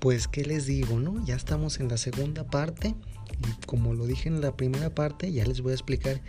[0.00, 1.22] Pues, ¿qué les digo, no?
[1.26, 2.94] Ya estamos en la segunda parte.
[3.38, 6.22] Y como lo dije en la primera parte, ya les voy a explicar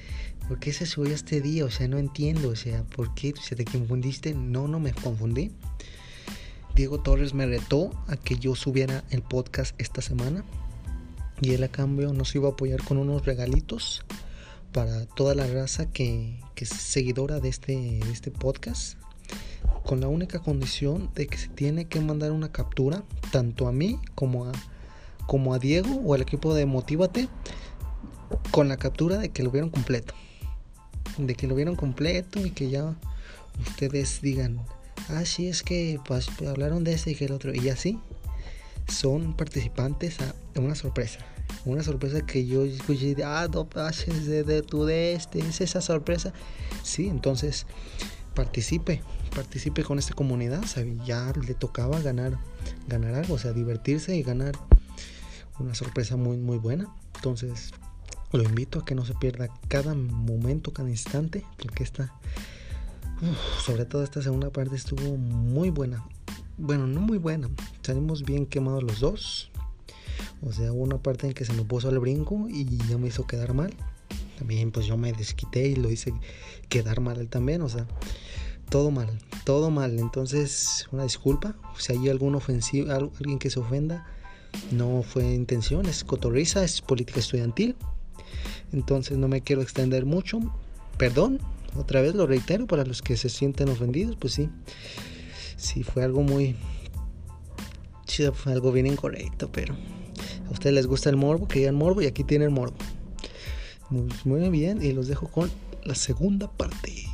[0.49, 1.63] por qué se subió este día.
[1.63, 2.49] O sea, no entiendo.
[2.49, 4.33] O sea, ¿por qué se te confundiste?
[4.33, 5.51] No, no me confundí.
[6.75, 10.43] Diego Torres me retó a que yo subiera el podcast esta semana.
[11.39, 14.03] Y él a cambio nos iba a apoyar con unos regalitos
[14.73, 18.97] para toda la raza que, es seguidora de este, de este podcast
[19.83, 23.99] con la única condición de que se tiene que mandar una captura tanto a mí
[24.15, 24.51] como a,
[25.27, 27.29] como a Diego o al equipo de Motívate
[28.51, 30.13] con la captura de que lo vieron completo.
[31.17, 32.95] De que lo vieron completo y que ya
[33.59, 34.59] ustedes digan,
[35.09, 37.53] ah, sí, es que pues, hablaron de este y que el otro.
[37.53, 37.99] Y así
[38.87, 41.19] son participantes a una sorpresa.
[41.65, 45.81] Una sorpresa que yo escuché, ah, no pases de, de tu de este, es esa
[45.81, 46.33] sorpresa.
[46.83, 47.65] Sí, entonces
[48.33, 49.01] participe,
[49.35, 50.63] participe con esta comunidad,
[51.05, 52.37] ya le tocaba ganar,
[52.87, 54.53] ganar algo, o sea, divertirse y ganar
[55.59, 56.87] una sorpresa muy, muy buena.
[57.15, 57.71] Entonces,
[58.31, 62.13] lo invito a que no se pierda cada momento, cada instante, porque esta,
[63.63, 66.05] sobre todo esta segunda parte estuvo muy buena.
[66.57, 67.49] Bueno, no muy buena,
[67.81, 69.51] salimos bien quemados los dos.
[70.43, 73.07] O sea, hubo una parte en que se me puso al brinco y ya me
[73.07, 73.73] hizo quedar mal.
[74.41, 76.15] También pues yo me desquité y lo hice
[76.67, 77.85] quedar mal él también, o sea,
[78.71, 79.99] todo mal, todo mal.
[79.99, 81.55] Entonces, una disculpa.
[81.77, 84.03] Si hay algún ofensivo, alguien que se ofenda,
[84.71, 87.75] no fue intención, es cotorriza, es política estudiantil.
[88.73, 90.39] Entonces, no me quiero extender mucho.
[90.97, 91.37] Perdón,
[91.75, 94.49] otra vez lo reitero para los que se sienten ofendidos, pues sí.
[95.55, 96.55] Sí, fue algo muy.
[98.33, 99.75] Fue algo bien incorrecto, pero
[100.47, 102.75] a ustedes les gusta el morbo, que morbo y aquí tienen morbo.
[103.91, 105.49] Muy bien, y los dejo con
[105.83, 107.11] la segunda parte.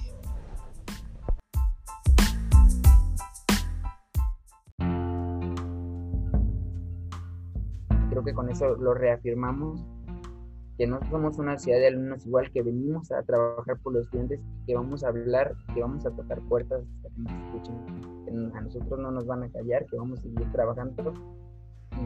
[8.28, 9.86] que con eso lo reafirmamos,
[10.78, 14.42] que no somos una ciudad de alumnos igual, que venimos a trabajar por los estudiantes,
[14.66, 17.76] que vamos a hablar, que vamos a tocar puertas hasta que nos escuchen,
[18.26, 21.14] que a nosotros no nos van a callar, que vamos a seguir trabajando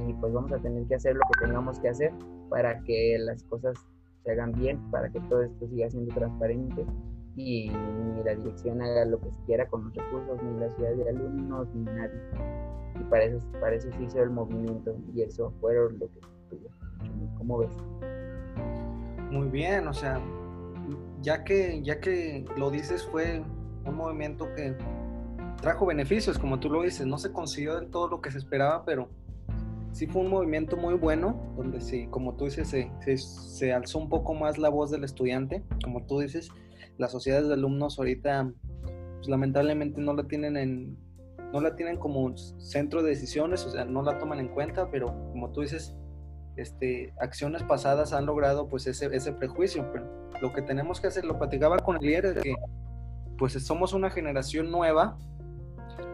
[0.07, 2.13] y pues vamos a tener que hacer lo que tengamos que hacer
[2.49, 3.75] para que las cosas
[4.23, 6.85] se hagan bien, para que todo esto siga siendo transparente
[7.35, 11.09] y ni la dirección haga lo que quiera con los recursos, ni la ciudad de
[11.09, 12.21] alumnos, ni nadie
[12.99, 16.19] y para eso, para eso se hizo el movimiento y eso fueron lo que
[17.37, 17.75] ¿Cómo ves?
[19.31, 20.21] Muy bien, o sea,
[21.21, 23.41] ya que, ya que lo dices, fue
[23.85, 24.75] un movimiento que
[25.59, 28.85] trajo beneficios, como tú lo dices, no se consiguió del todo lo que se esperaba,
[28.85, 29.09] pero
[29.91, 33.99] sí fue un movimiento muy bueno, donde sí, como tú dices, se, se, se alzó
[33.99, 36.49] un poco más la voz del estudiante, como tú dices,
[36.97, 38.51] las sociedades de alumnos ahorita,
[39.15, 40.97] pues lamentablemente no la tienen en,
[41.53, 45.07] no la tienen como centro de decisiones, o sea, no la toman en cuenta, pero
[45.31, 45.95] como tú dices,
[46.55, 49.89] este, acciones pasadas han logrado pues ese, ese prejuicio.
[49.91, 52.55] Pero lo que tenemos que hacer, lo platicaba con el líder, es que
[53.37, 55.17] pues somos una generación nueva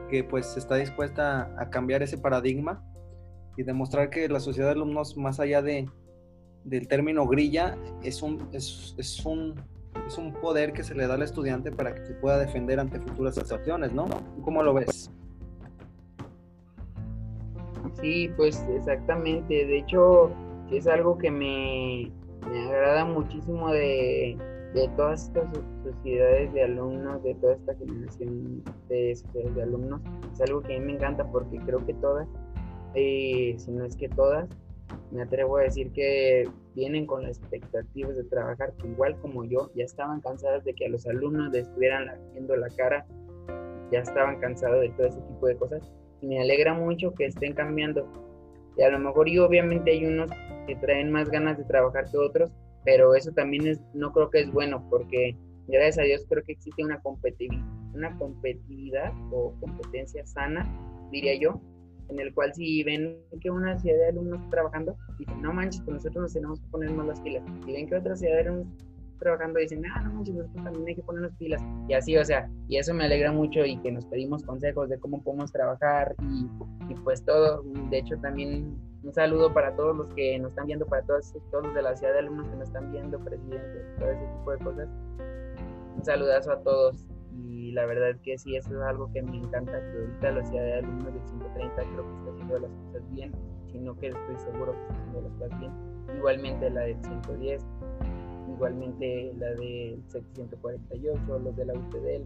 [0.09, 2.83] que pues está dispuesta a cambiar ese paradigma
[3.57, 5.89] y demostrar que la sociedad de alumnos, más allá de,
[6.63, 9.55] del término grilla, es un, es, es, un,
[10.05, 12.99] es un poder que se le da al estudiante para que se pueda defender ante
[12.99, 14.07] futuras situaciones, ¿no?
[14.43, 15.11] ¿Cómo lo ves?
[17.99, 19.65] Sí, pues exactamente.
[19.65, 20.31] De hecho,
[20.71, 22.11] es algo que me,
[22.45, 24.37] agrada muchísimo de,
[24.95, 25.49] todas estas
[25.83, 30.01] sociedades de alumnos, de toda esta generación de sociedades de alumnos.
[30.33, 32.27] Es algo que a mí me encanta porque creo que todas,
[32.97, 34.49] eh, si no es que todas,
[35.11, 39.85] me atrevo a decir que vienen con las expectativas de trabajar, igual como yo, ya
[39.85, 43.05] estaban cansadas de que a los alumnos les estuvieran viendo la cara,
[43.91, 45.91] ya estaban cansados de todo ese tipo de cosas
[46.21, 48.07] me alegra mucho que estén cambiando.
[48.77, 50.29] Y a lo mejor y obviamente hay unos
[50.67, 52.51] que traen más ganas de trabajar que otros,
[52.83, 55.35] pero eso también es, no creo que es bueno porque
[55.67, 60.65] gracias a Dios creo que existe una competitividad, una competitividad o competencia sana,
[61.11, 61.59] diría yo,
[62.09, 65.81] en el cual si ven que una ciudad de alumnos está trabajando, dicen, no manches,
[65.81, 67.43] pues nosotros nos tenemos que poner más las pilas.
[67.65, 68.67] Si ven que otra ciudad de alumnos
[69.19, 71.61] trabajando dicen, ah, no manches, nosotros también hay que ponernos pilas.
[71.87, 74.99] Y así, o sea, y eso me alegra mucho y que nos pedimos consejos de
[74.99, 77.63] cómo podemos trabajar y, pues todo.
[77.89, 81.65] De hecho, también un saludo para todos los que nos están viendo, para todos, todos
[81.65, 84.57] los de la ciudad de alumnos que nos están viendo, presidente, todo ese tipo de
[84.59, 84.89] cosas.
[85.95, 87.07] Un saludazo a todos.
[87.37, 90.63] Y la verdad que sí, eso es algo que me encanta, que ahorita la ciudad
[90.63, 93.31] de alumnos del 530 creo que está haciendo las cosas bien,
[93.71, 95.71] sino que estoy seguro que está haciendo las cosas bien.
[96.17, 97.65] Igualmente la del 110
[98.49, 102.25] igualmente la del 748, los de la UTD, el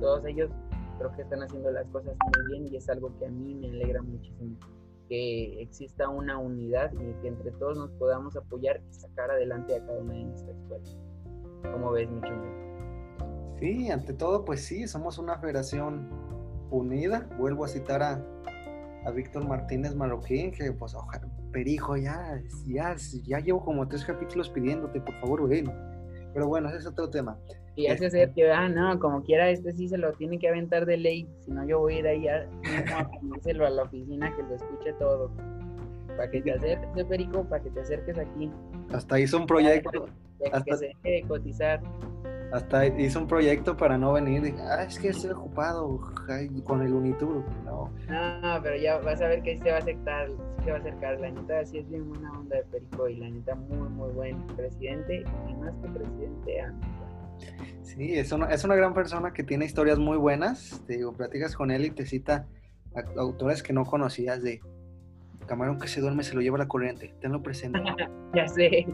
[0.00, 0.50] todos ellos
[0.98, 3.68] creo que están haciendo las cosas muy bien y es algo que a mí me
[3.68, 4.56] alegra muchísimo
[5.08, 9.84] que exista una unidad y que entre todos nos podamos apoyar y sacar adelante a
[9.84, 10.96] cada una de nuestras escuelas.
[11.72, 12.73] ¿Cómo ves, Micho?
[13.58, 16.08] Sí, ante todo, pues sí, somos una federación
[16.70, 17.28] unida.
[17.38, 18.24] Vuelvo a citar a,
[19.04, 24.48] a Víctor Martínez Marroquín, que pues ojalá, Perijo, ya, ya, ya llevo como tres capítulos
[24.50, 25.66] pidiéndote, por favor, ven.
[26.32, 27.38] Pero bueno, ese es otro tema.
[27.76, 30.86] Y hace ser que, ah, no, como quiera, este sí se lo tiene que aventar
[30.86, 32.48] de ley, si no yo voy a ir ahí a,
[32.96, 35.30] a, a la oficina que lo escuche todo.
[36.16, 38.50] Para que te acerques, Perico, para que te acerques aquí.
[38.92, 40.06] Hasta hizo un proyecto.
[40.52, 40.64] hasta...
[40.64, 41.80] que se deje de cotizar.
[42.52, 44.54] Hasta hizo un proyecto para no venir.
[44.60, 46.00] Ah, es que estoy ocupado
[46.64, 47.44] con el Unitur.
[47.64, 47.90] No.
[48.08, 50.28] no, pero ya vas a ver que se va a aceptar,
[50.64, 51.20] se va a acercar.
[51.20, 54.46] La neta sí es bien buena onda de Perico y la neta muy, muy buen
[54.48, 56.64] presidente y más que presidente,
[57.82, 60.82] Sí, es una, es una gran persona que tiene historias muy buenas.
[60.86, 62.46] Te digo, platicas con él y te cita
[63.16, 64.60] autores que no conocías de
[65.46, 67.14] camarón que se duerme se lo lleva la corriente.
[67.20, 67.80] Tenlo presente.
[68.34, 68.86] ya sé.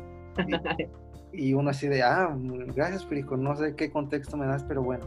[1.32, 2.36] Y uno así de, ah,
[2.74, 5.06] gracias, Perico, no sé qué contexto me das, pero bueno.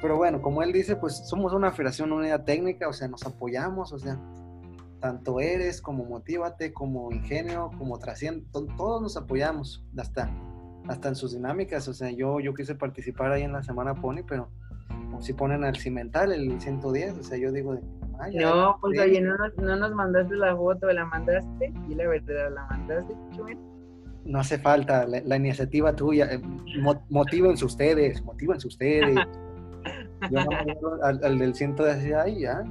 [0.00, 3.92] Pero bueno, como él dice, pues somos una federación unidad técnica, o sea, nos apoyamos,
[3.92, 4.18] o sea,
[5.00, 10.30] tanto eres como motívate, como ingenio, como trasciende, todos nos apoyamos, hasta,
[10.88, 14.22] hasta en sus dinámicas, o sea, yo, yo quise participar ahí en la Semana Pony,
[14.26, 14.48] pero
[15.20, 17.82] si ponen al cimental el 110, o sea, yo digo de,
[18.34, 22.52] no, pues oye, no nos, no nos mandaste la foto, la mandaste, y la verdad,
[22.52, 23.14] la mandaste,
[24.30, 26.40] no hace falta, la, iniciativa tuya, eh,
[27.08, 29.16] motívense ustedes, motívense ustedes.
[30.30, 32.62] Yo no al, al, del ciento de ahí ya.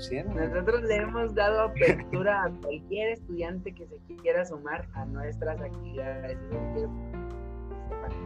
[0.00, 6.38] Nosotros le hemos dado apertura a cualquier estudiante que se quiera sumar a nuestras actividades.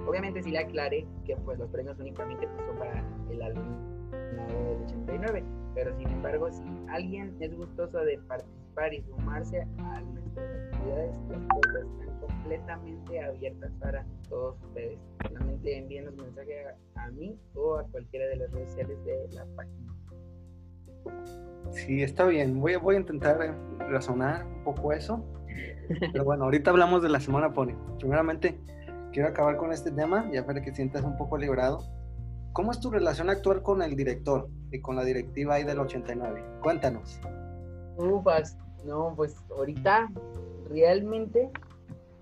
[0.07, 3.93] Obviamente sí le aclaré que pues los premios únicamente pues, son para el alumno
[4.47, 10.73] del 89, pero sin embargo si alguien es gustoso de participar y sumarse a nuestras
[10.73, 14.99] actividades, pues, pues completamente abiertas para todos ustedes.
[15.23, 19.47] Solamente envíenos mensaje a, a, mí o a cualquiera de las redes sociales de la
[19.57, 19.93] página.
[21.71, 22.61] Sí, está bien.
[22.61, 23.57] Voy, voy a intentar
[23.91, 25.25] razonar un poco eso.
[26.13, 27.75] Pero bueno, ahorita hablamos de la Semana Pony.
[27.99, 28.59] Primeramente,
[29.13, 31.81] quiero acabar con este tema, ya para que sientas un poco liberado.
[32.53, 36.45] ¿Cómo es tu relación actual con el director y con la directiva ahí del 89?
[36.61, 37.19] Cuéntanos.
[37.97, 40.11] Ufas, no, pues ahorita
[40.69, 41.51] realmente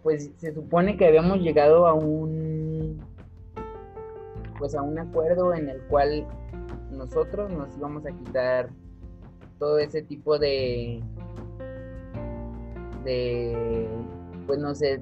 [0.03, 3.01] pues se supone que habíamos llegado a un
[4.59, 6.27] pues a un acuerdo en el cual
[6.91, 8.71] nosotros nos íbamos a quitar
[9.59, 11.03] todo ese tipo de
[13.05, 13.89] de
[14.47, 15.01] pues no sé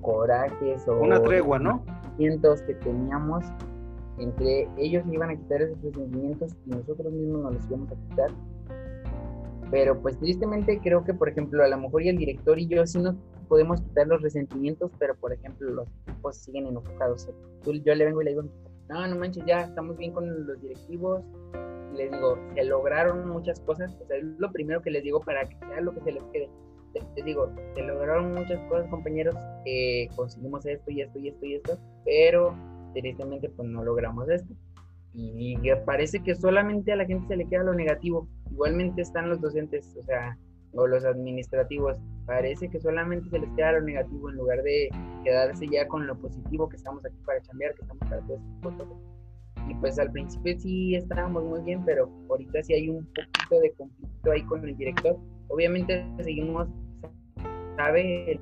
[0.00, 1.82] corajes o una tregua no
[2.18, 3.44] que teníamos
[4.18, 8.30] entre ellos iban a quitar esos sentimientos y nosotros mismos nos los íbamos a quitar
[9.70, 12.86] pero pues tristemente creo que por ejemplo a lo mejor y el director y yo
[12.86, 13.16] sí nos
[13.48, 17.28] podemos quitar los resentimientos, pero por ejemplo los equipos siguen enojados.
[17.64, 18.44] Yo le vengo y le digo,
[18.88, 21.22] no, no manches, ya estamos bien con los directivos.
[21.94, 23.92] Les digo, se lograron muchas cosas.
[24.00, 26.22] O sea, es lo primero que les digo para que sea lo que se les
[26.32, 26.48] quede.
[27.16, 29.34] Les digo, se lograron muchas cosas, compañeros.
[29.64, 32.54] Eh, conseguimos esto y esto y esto y esto, pero
[33.00, 34.54] tristemente pues no logramos esto.
[35.12, 38.28] Y, y parece que solamente a la gente se le queda lo negativo.
[38.50, 40.36] Igualmente están los docentes, o sea,
[40.76, 44.88] o los administrativos, parece que solamente se les queda lo negativo en lugar de
[45.22, 49.70] quedarse ya con lo positivo que estamos aquí para chambear, que estamos para todo este
[49.70, 53.72] Y pues al principio sí estábamos muy bien, pero ahorita sí hay un poquito de
[53.72, 55.16] conflicto ahí con el director.
[55.48, 56.68] Obviamente seguimos,
[57.76, 58.40] sabe el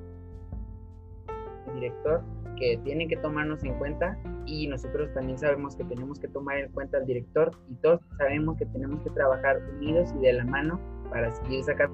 [1.75, 2.23] director
[2.57, 6.71] que tiene que tomarnos en cuenta y nosotros también sabemos que tenemos que tomar en
[6.71, 10.79] cuenta al director y todos sabemos que tenemos que trabajar unidos y de la mano
[11.09, 11.93] para seguir sacando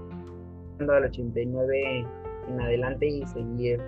[0.88, 2.06] al 89
[2.48, 3.79] en adelante y seguir,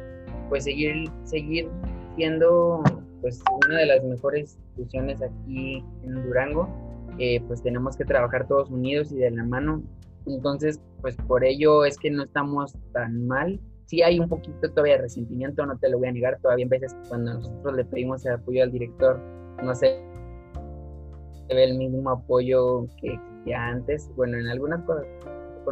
[0.50, 1.70] pues seguir, seguir
[2.15, 2.84] siendo
[3.22, 6.68] pues una de las mejores instituciones aquí en Durango,
[7.20, 9.84] eh, pues tenemos que trabajar todos unidos y de la mano.
[10.25, 13.60] Entonces, pues por ello es que no estamos tan mal.
[13.91, 16.69] Sí hay un poquito todavía de resentimiento, no te lo voy a negar, todavía en
[16.69, 19.19] veces cuando nosotros le pedimos el apoyo al director,
[19.62, 20.01] no sé,
[21.45, 25.05] se ve el mismo apoyo que existía antes, bueno, en algunas cosas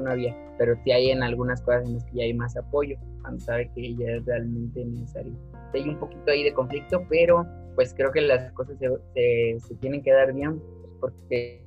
[0.02, 2.98] no había, pero sí hay en algunas cosas en las que ya hay más apoyo,
[3.22, 5.32] cuando sabe que ya es realmente necesario.
[5.74, 10.04] Hay un poquito ahí de conflicto, pero pues creo que las cosas se, se, tienen
[10.04, 10.62] que dar bien,
[11.00, 11.64] porque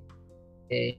[0.69, 0.99] eh,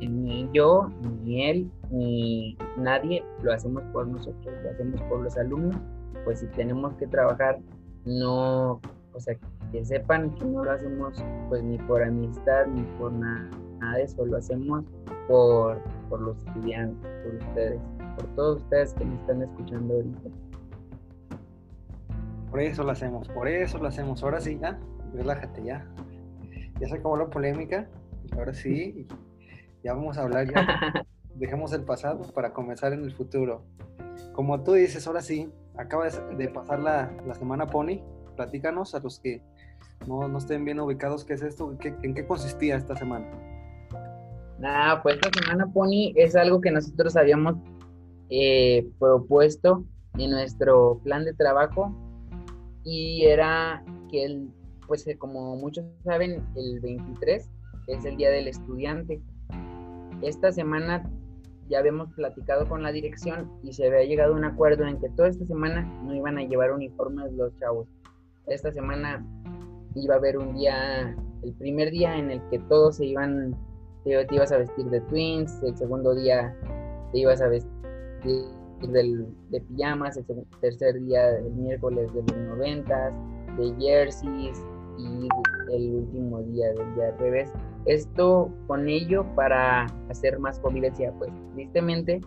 [0.00, 0.88] ni yo,
[1.22, 5.76] ni él, ni nadie lo hacemos por nosotros, lo hacemos por los alumnos,
[6.24, 7.58] pues si tenemos que trabajar,
[8.04, 8.80] no,
[9.12, 9.36] o sea,
[9.72, 13.48] que sepan que no lo hacemos pues ni por amistad, ni por nada
[13.78, 14.84] nada de eso, lo hacemos
[15.28, 17.80] por, por los estudiantes, por ustedes,
[18.16, 20.30] por todos ustedes que me están escuchando ahorita.
[22.50, 24.22] Por eso lo hacemos, por eso lo hacemos.
[24.22, 24.78] Ahora sí, ya,
[25.12, 25.86] relájate ya.
[26.80, 27.88] Ya se acabó la polémica.
[28.36, 29.06] Ahora sí,
[29.84, 31.06] ya vamos a hablar ya.
[31.36, 33.62] Dejemos el pasado para comenzar en el futuro.
[34.32, 38.00] Como tú dices, ahora sí, acaba de pasar la, la semana Pony.
[38.36, 39.42] Platícanos a los que
[40.08, 43.30] no, no estén bien ubicados qué es esto, en qué consistía esta semana.
[44.58, 47.56] Nada, pues esta semana Pony es algo que nosotros habíamos
[48.30, 49.84] eh, propuesto
[50.16, 51.94] en nuestro plan de trabajo
[52.84, 54.48] y era que el,
[54.86, 57.50] pues eh, como muchos saben, el 23
[57.88, 59.20] es el Día del Estudiante.
[60.22, 61.10] Esta semana
[61.68, 65.08] ya habíamos platicado con la dirección y se había llegado a un acuerdo en que
[65.10, 67.88] toda esta semana no iban a llevar uniformes los chavos.
[68.46, 69.24] Esta semana
[69.94, 73.56] iba a haber un día, el primer día en el que todos se iban,
[74.04, 76.54] te, ibas a vestir de twins, el segundo día
[77.12, 78.44] te ibas a vestir
[78.82, 80.24] de pijamas, el
[80.60, 83.14] tercer día, el miércoles de los noventas,
[83.56, 84.58] de jerseys
[84.98, 85.28] y
[85.72, 87.50] el último día del día al revés.
[87.86, 92.20] Esto con ello para hacer más convivencia, pues tristemente,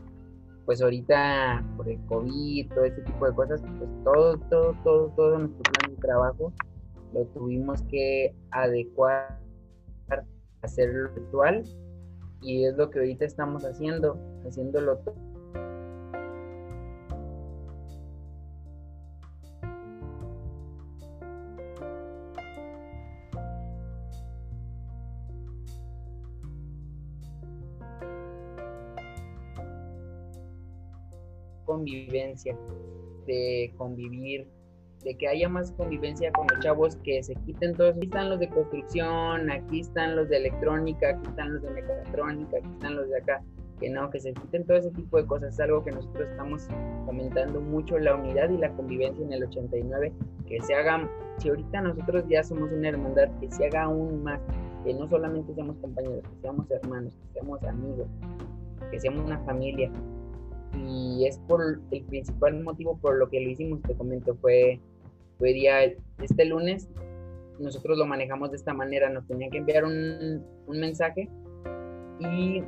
[0.66, 5.40] pues ahorita por el COVID, todo ese tipo de cosas, pues todo, todo, todo, todo
[5.40, 6.54] nuestro plan de trabajo
[7.14, 9.40] lo tuvimos que adecuar
[10.62, 11.64] hacerlo virtual
[12.42, 15.16] y es lo que ahorita estamos haciendo, haciéndolo todo
[32.38, 32.58] convivencia,
[33.26, 34.48] de convivir
[35.04, 37.96] de que haya más convivencia con los chavos, que se quiten todos.
[37.96, 42.58] Aquí están los de construcción, aquí están los de electrónica, aquí están los de mecatrónica,
[42.58, 43.44] aquí están los de acá.
[43.80, 45.54] Que no, que se quiten todo ese tipo de cosas.
[45.54, 46.68] Es algo que nosotros estamos
[47.06, 50.14] comentando mucho, la unidad y la convivencia en el 89.
[50.48, 54.42] Que se haga, si ahorita nosotros ya somos una hermandad, que se haga aún más.
[54.84, 58.08] Que no solamente seamos compañeros, que seamos hermanos, que seamos amigos,
[58.90, 59.92] que seamos una familia
[60.78, 64.80] y es por el principal motivo por lo que lo hicimos, te comento, fue,
[65.38, 65.84] fue día,
[66.22, 66.90] este lunes,
[67.60, 71.30] nosotros lo manejamos de esta manera, nos tenían que enviar un, un mensaje
[72.20, 72.62] y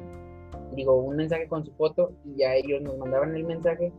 [0.75, 3.92] digo, un mensaje con su foto y ya ellos nos mandaban el mensaje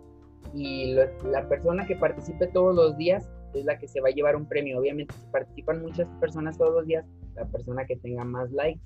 [0.55, 4.37] y la persona que participe todos los días es la que se va a llevar
[4.37, 4.79] un premio.
[4.79, 8.81] Obviamente, si participan muchas personas todos los días, la persona que tenga más likes,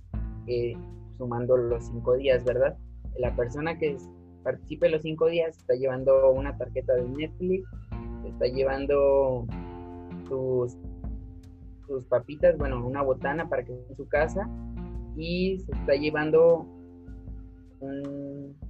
[0.46, 0.74] eh,
[1.16, 2.76] sumando los cinco días, ¿verdad?
[3.18, 3.96] La persona que
[4.44, 7.68] participe los cinco días, está llevando una tarjeta de Netflix,
[8.26, 9.46] está llevando
[10.28, 10.76] sus,
[11.86, 14.48] sus papitas, bueno, una botana para que esté en su casa
[15.16, 16.66] y se está llevando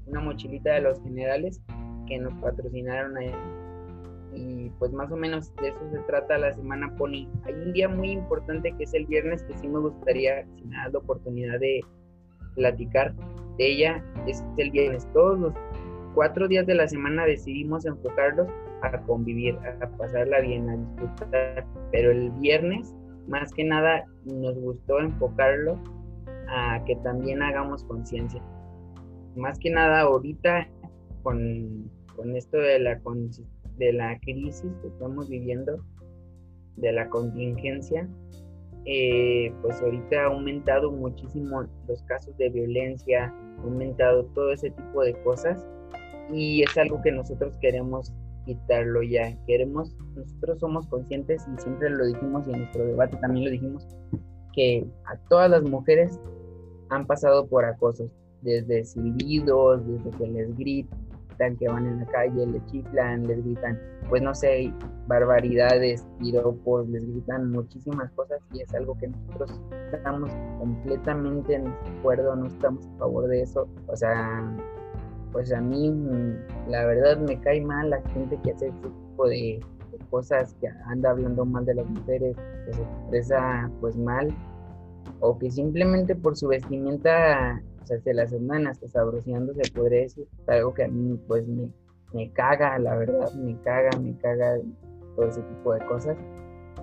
[0.06, 1.60] una mochilita de los generales
[2.06, 3.32] que nos patrocinaron ahí.
[4.36, 7.28] Y pues más o menos de eso se trata la semana Pony.
[7.44, 10.76] Hay un día muy importante que es el viernes que sí me gustaría, si me
[10.76, 11.80] das la oportunidad de
[12.54, 13.14] platicar
[13.58, 15.06] de ella, es el viernes.
[15.12, 15.54] Todos los
[16.14, 18.48] cuatro días de la semana decidimos enfocarlos
[18.82, 21.66] a convivir, a pasarla bien, a disfrutar.
[21.92, 22.94] Pero el viernes,
[23.28, 25.78] más que nada, nos gustó enfocarlo
[26.48, 28.42] a que también hagamos conciencia.
[29.36, 30.68] Más que nada ahorita
[31.22, 33.00] con, con esto de la,
[33.78, 35.84] de la crisis que estamos viviendo,
[36.76, 38.08] de la contingencia,
[38.86, 45.02] eh, pues ahorita ha aumentado muchísimo los casos de violencia, ha aumentado todo ese tipo
[45.02, 45.66] de cosas
[46.32, 48.12] y es algo que nosotros queremos
[48.44, 49.36] quitarlo ya.
[49.46, 53.86] Queremos, nosotros somos conscientes y siempre lo dijimos y en nuestro debate también lo dijimos,
[54.52, 56.20] que a todas las mujeres
[56.90, 58.10] han pasado por acosos,
[58.42, 61.03] desde silbidos, desde que les gritan
[61.36, 64.72] que van en la calle, les chiflan, les gritan, pues no sé,
[65.06, 69.60] barbaridades, piropos, les gritan muchísimas cosas y es algo que nosotros
[69.92, 73.68] estamos completamente en acuerdo, no estamos a favor de eso.
[73.88, 74.42] O sea,
[75.32, 79.28] pues a mí mm, la verdad me cae mal la gente que hace ese tipo
[79.28, 79.60] de,
[80.10, 82.36] cosas, que anda hablando mal de las mujeres,
[82.66, 84.28] que se expresa pues mal,
[85.20, 90.26] o que simplemente por su vestimenta, sea, se las andan hasta sabrociando, se podría decir,
[90.46, 91.68] algo que a mí pues me,
[92.12, 94.56] me caga, la verdad, me caga, me caga
[95.16, 96.16] todo ese tipo de cosas.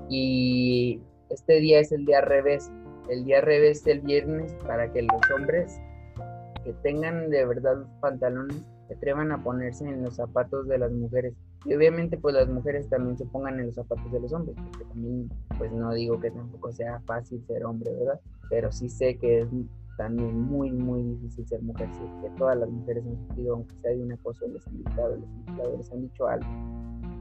[0.10, 2.72] Y este día es el día revés,
[3.10, 5.80] el día revés el viernes para que los hombres
[6.64, 10.92] que tengan de verdad los pantalones, se atrevan a ponerse en los zapatos de las
[10.92, 11.34] mujeres.
[11.66, 14.86] Y obviamente pues las mujeres también se pongan en los zapatos de los hombres, porque
[14.86, 18.20] también pues no digo que tampoco sea fácil ser hombre, ¿verdad?
[18.50, 19.48] Pero sí sé que es
[20.02, 21.88] también muy, muy difícil ser mujer.
[21.94, 24.84] Si es que todas las mujeres han sufrido, aunque sea de un acoso, les han
[24.84, 26.48] gritado, les, les han dicho algo.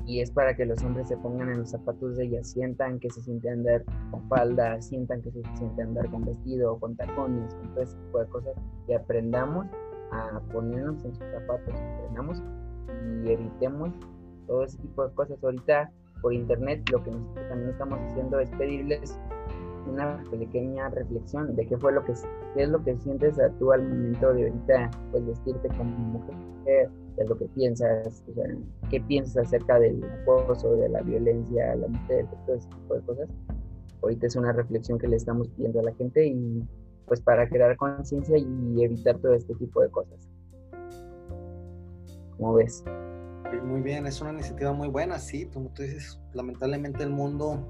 [0.06, 3.10] Y es para que los hombres se pongan en los zapatos de ellas, sientan que
[3.10, 7.68] se siente andar con falda, sientan que se siente andar con vestido, con tacones, con
[7.74, 8.54] todo ese tipo de cosas,
[8.88, 9.66] y aprendamos
[10.12, 12.42] a ponernos en sus zapatos, aprendamos
[13.22, 13.92] y evitemos
[14.46, 15.44] todo ese tipo de cosas.
[15.44, 19.18] Ahorita por internet lo que nosotros también estamos haciendo es pedirles
[19.86, 22.12] una pequeña reflexión de qué fue lo que
[22.54, 26.90] qué es lo que sientes a tú al momento de ahorita pues vestirte como mujer
[27.16, 28.44] de lo que piensas o sea,
[28.90, 33.00] qué piensas acerca del acoso de la violencia a la mujer todo ese tipo de
[33.02, 33.28] cosas
[34.02, 36.62] ahorita es una reflexión que le estamos pidiendo a la gente y
[37.06, 40.28] pues para crear conciencia y evitar todo este tipo de cosas
[42.36, 42.82] ¿cómo ves?
[43.64, 47.66] Muy bien, es una iniciativa muy buena, sí, como tú dices, lamentablemente el mundo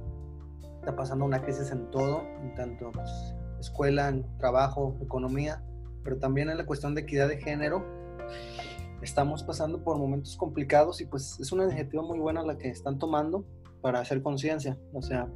[0.81, 5.63] está pasando una crisis en todo, en tanto pues, escuela, trabajo, economía,
[6.03, 7.85] pero también en la cuestión de equidad de género.
[9.03, 12.99] Estamos pasando por momentos complicados y pues es una iniciativa muy buena la que están
[12.99, 13.45] tomando
[13.83, 14.79] para hacer conciencia.
[14.93, 15.29] O sea,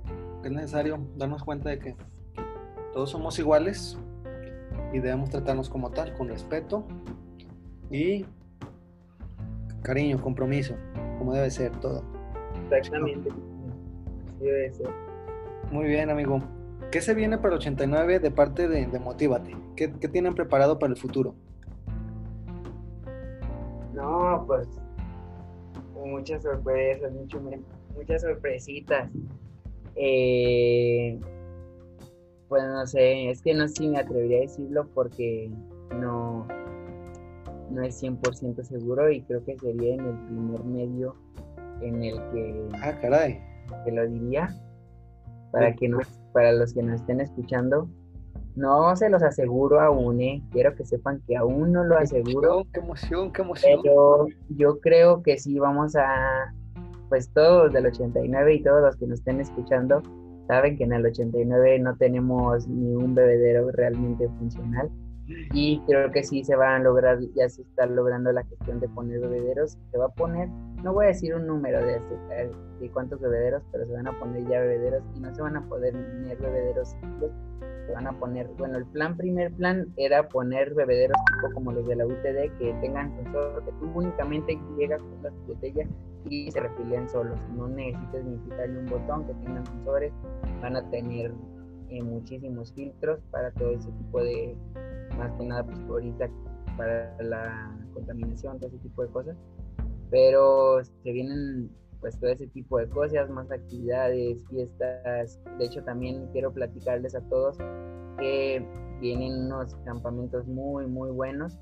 [0.42, 1.96] es necesario darnos cuenta de que
[2.94, 3.98] todos somos iguales
[4.92, 6.86] y debemos tratarnos como tal, con respeto
[7.90, 8.24] y
[9.82, 10.74] cariño, compromiso,
[11.18, 12.02] como debe ser todo.
[12.64, 13.28] Exactamente.
[13.28, 15.03] Así debe ser.
[15.70, 16.40] Muy bien, amigo.
[16.90, 19.56] ¿Qué se viene para el 89 de parte de, de Motívate?
[19.76, 21.34] ¿Qué, tienen preparado para el futuro?
[23.92, 24.68] No, pues
[26.04, 27.12] muchas sorpresas,
[27.96, 29.10] muchas sorpresitas.
[29.96, 31.18] Eh,
[32.48, 35.50] pues no sé, es que no sé si me atrevería a decirlo porque
[35.98, 36.46] no,
[37.70, 41.16] no es 100% seguro y creo que sería en el primer medio
[41.80, 43.40] en el que, ah, caray.
[43.84, 44.48] que lo diría
[45.54, 45.90] para, que
[46.32, 47.88] para los que nos estén escuchando.
[48.56, 50.42] No se los aseguro aún, ¿eh?
[50.52, 52.64] quiero que sepan que aún no lo aseguro.
[52.72, 53.80] Qué emoción, qué emoción.
[53.82, 56.54] Pero yo creo que sí vamos a,
[57.08, 60.02] pues todos del 89 y todos los que nos estén escuchando
[60.46, 64.88] saben que en el 89 no tenemos ni un bebedero realmente funcional
[65.26, 68.88] y creo que sí se van a lograr, ya se está logrando la gestión de
[68.88, 70.48] poner bebederos, se va a poner,
[70.82, 72.16] no voy a decir un número de, este,
[72.80, 75.68] de cuántos bebederos, pero se van a poner ya bebederos y no se van a
[75.68, 76.94] poder poner bebederos
[77.86, 81.86] se van a poner, bueno, el plan, primer plan era poner bebederos tipo como los
[81.86, 85.88] de la UTD que tengan sensor, que tú únicamente llegas con las botellas
[86.28, 90.12] y se refilen solos, no necesitas ni quitarle un botón, que tengan sensores,
[90.62, 91.32] van a tener
[91.90, 94.56] eh, muchísimos filtros para todo ese tipo de,
[95.16, 96.28] más que nada pues ahorita
[96.76, 99.36] para la contaminación, todo ese tipo de cosas.
[100.10, 105.40] Pero se vienen pues todo ese tipo de cosas, más actividades, fiestas.
[105.58, 107.56] De hecho también quiero platicarles a todos
[108.18, 108.64] que
[109.00, 111.58] vienen unos campamentos muy muy buenos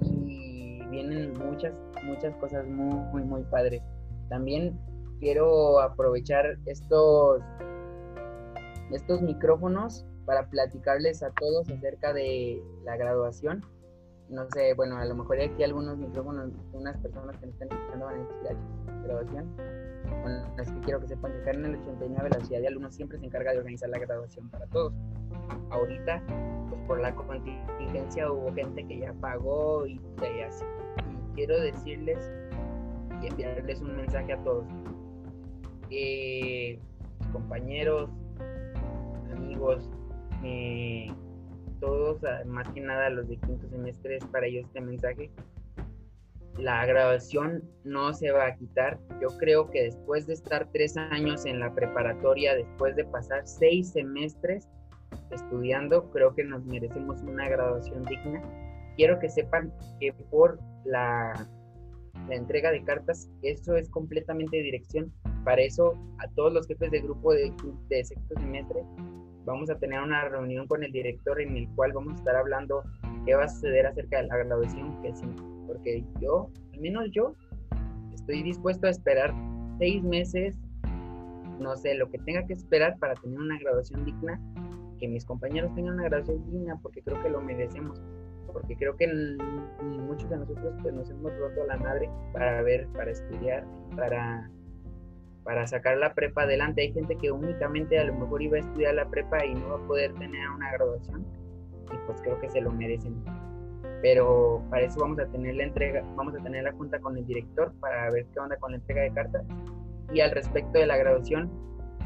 [0.00, 3.82] y vienen muchas muchas cosas muy muy muy padres.
[4.28, 4.78] También
[5.20, 7.42] quiero aprovechar estos
[8.92, 13.64] estos micrófonos para platicarles a todos acerca de la graduación.
[14.28, 18.04] No sé, bueno, a lo mejor aquí algunos micrófonos, unas personas que nos están escuchando
[18.04, 19.56] van a la graduación.
[20.20, 22.94] Bueno, es que quiero que sepan que acá en el 89 la ciudad de alumnos
[22.94, 24.92] siempre se encarga de organizar la graduación para todos.
[25.70, 26.22] Ahorita,
[26.68, 29.98] pues por la contingencia hubo gente que ya pagó y,
[30.46, 30.64] así.
[31.10, 32.18] Y quiero decirles
[33.22, 34.66] y enviarles un mensaje a todos.
[35.88, 36.78] Eh,
[37.32, 38.10] compañeros,
[39.32, 39.88] amigos,
[40.44, 41.06] eh,
[41.80, 45.30] todos, más que nada los de quinto semestre, es para ellos este mensaje.
[46.56, 48.98] La graduación no se va a quitar.
[49.20, 53.92] Yo creo que después de estar tres años en la preparatoria, después de pasar seis
[53.92, 54.68] semestres
[55.30, 58.42] estudiando, creo que nos merecemos una graduación digna.
[58.96, 61.46] Quiero que sepan que por la,
[62.28, 65.12] la entrega de cartas, eso es completamente dirección.
[65.44, 67.52] Para eso, a todos los jefes de grupo de,
[67.88, 68.82] de sexto semestre,
[69.48, 72.84] vamos a tener una reunión con el director en el cual vamos a estar hablando
[73.24, 75.26] qué va a suceder acerca de la graduación, que sí,
[75.66, 77.34] porque yo, al menos yo,
[78.14, 79.34] estoy dispuesto a esperar
[79.78, 80.56] seis meses,
[81.58, 84.40] no sé, lo que tenga que esperar para tener una graduación digna,
[84.98, 88.02] que mis compañeros tengan una graduación digna, porque creo que lo merecemos,
[88.52, 89.06] porque creo que
[90.06, 93.64] muchos de nosotros pues nos hemos roto la madre para ver, para estudiar,
[93.96, 94.50] para
[95.48, 96.82] para sacar la prepa adelante.
[96.82, 99.76] Hay gente que únicamente a lo mejor iba a estudiar la prepa y no va
[99.82, 101.24] a poder tener una graduación
[101.90, 103.24] y pues creo que se lo merecen.
[104.02, 107.24] Pero para eso vamos a tener la entrega, vamos a tener la junta con el
[107.24, 109.46] director para ver qué onda con la entrega de cartas.
[110.12, 111.50] Y al respecto de la graduación,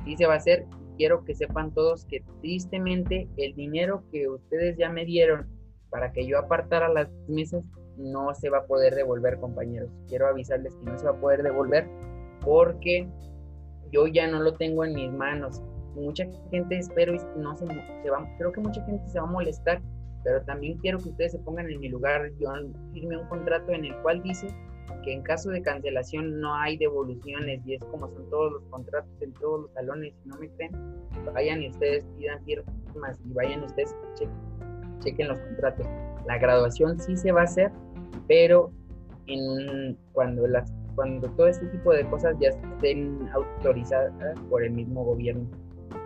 [0.05, 0.65] sí se va a hacer.
[0.97, 5.49] quiero que sepan todos que tristemente el dinero que ustedes ya me dieron
[5.91, 7.65] para que yo apartara las mesas
[7.97, 9.91] no se va a poder devolver, compañeros.
[10.07, 11.89] Quiero avisarles que no se va a poder devolver
[12.45, 13.09] porque
[13.93, 15.61] yo ya no lo tengo en mis manos.
[15.95, 19.31] Mucha gente espero y no se, se va, creo que mucha gente se va a
[19.31, 19.81] molestar,
[20.25, 22.31] pero también quiero que ustedes se pongan en mi lugar.
[22.41, 22.51] Yo
[22.93, 24.49] firme un contrato en el cual dice
[25.05, 29.11] que en caso de cancelación no hay devoluciones y es como son todos los contratos
[29.21, 30.15] en todos los salones.
[30.23, 30.73] Si no me creen,
[31.35, 35.87] vayan y ustedes pidan firmas y vayan ustedes, chequen, chequen los contratos.
[36.27, 37.71] La graduación sí se va a hacer,
[38.29, 38.73] pero
[40.13, 44.13] cuando, las, cuando todo este tipo de cosas ya estén autorizadas
[44.51, 45.47] por el mismo gobierno,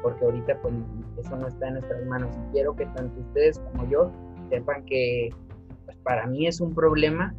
[0.03, 0.75] porque ahorita pues
[1.19, 2.37] eso no está en nuestras manos.
[2.37, 4.13] Y quiero que tanto ustedes como yo
[4.51, 5.31] sepan que
[5.85, 7.35] pues, para mí es un problema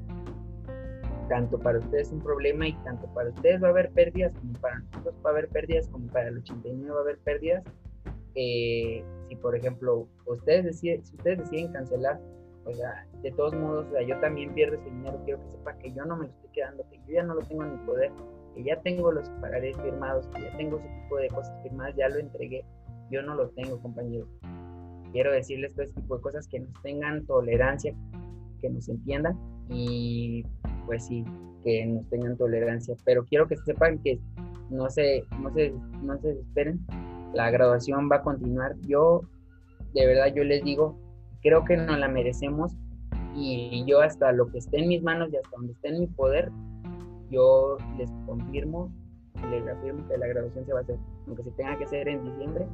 [1.29, 4.79] tanto para ustedes un problema y tanto para ustedes va a haber pérdidas como para
[4.79, 7.63] nosotros va a haber pérdidas como para el 89 va a haber pérdidas
[8.35, 12.19] eh, si por ejemplo ustedes deciden, si ustedes deciden cancelar
[13.21, 16.05] de todos modos, o sea, yo también pierdo ese dinero, quiero que sepa que yo
[16.05, 18.11] no me lo estoy quedando, que yo ya no lo tengo en mi poder,
[18.55, 22.09] que ya tengo los pagarés firmados, que ya tengo ese tipo de cosas firmadas, ya
[22.09, 22.65] lo entregué,
[23.09, 24.27] yo no lo tengo, compañeros.
[25.11, 27.93] Quiero decirles todo este tipo de cosas que nos tengan tolerancia,
[28.61, 29.37] que nos entiendan
[29.69, 30.43] y
[30.85, 31.23] pues sí,
[31.63, 34.19] que nos tengan tolerancia, pero quiero que sepan que
[34.69, 36.85] no se, no se, no se desesperen,
[37.33, 38.75] la graduación va a continuar.
[38.81, 39.21] Yo,
[39.93, 40.97] de verdad, yo les digo,
[41.47, 42.73] creo que no la merecemos
[43.33, 46.07] y yo hasta lo que esté en mis manos y hasta donde esté en mi
[46.07, 46.51] poder,
[47.29, 48.91] yo les confirmo,
[49.49, 52.25] les afirmo que la graduación se va a hacer, aunque se tenga que hacer en
[52.25, 52.67] diciembre,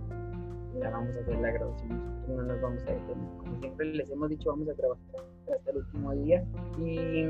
[0.79, 3.37] la vamos a hacer la graduación, no nos vamos a detener.
[3.37, 5.03] Como siempre les hemos dicho, vamos a trabajar
[5.53, 6.43] hasta el último día
[6.79, 7.27] y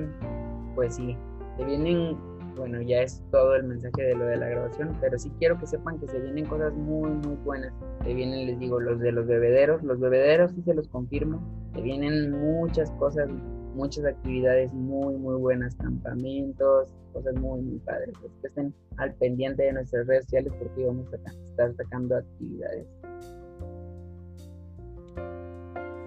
[0.75, 1.17] pues sí,
[1.57, 2.17] se vienen
[2.55, 5.67] bueno, ya es todo el mensaje de lo de la grabación, pero sí quiero que
[5.67, 7.73] sepan que se vienen cosas muy, muy buenas.
[8.03, 11.41] Se vienen, les digo, los de los bebederos, los bebederos sí se los confirmo,
[11.73, 13.29] se vienen muchas cosas,
[13.75, 18.13] muchas actividades muy, muy buenas, campamentos, cosas muy, muy padres.
[18.19, 22.87] Pues que estén al pendiente de nuestras redes sociales porque vamos a estar sacando actividades.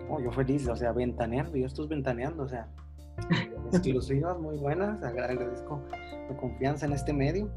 [0.08, 2.68] Oh, yo feliz, o sea, ventaneando, yo estoy ventaneando, o sea,
[3.72, 5.82] exclusivas muy buenas, agradezco
[6.36, 7.48] confianza en este medio.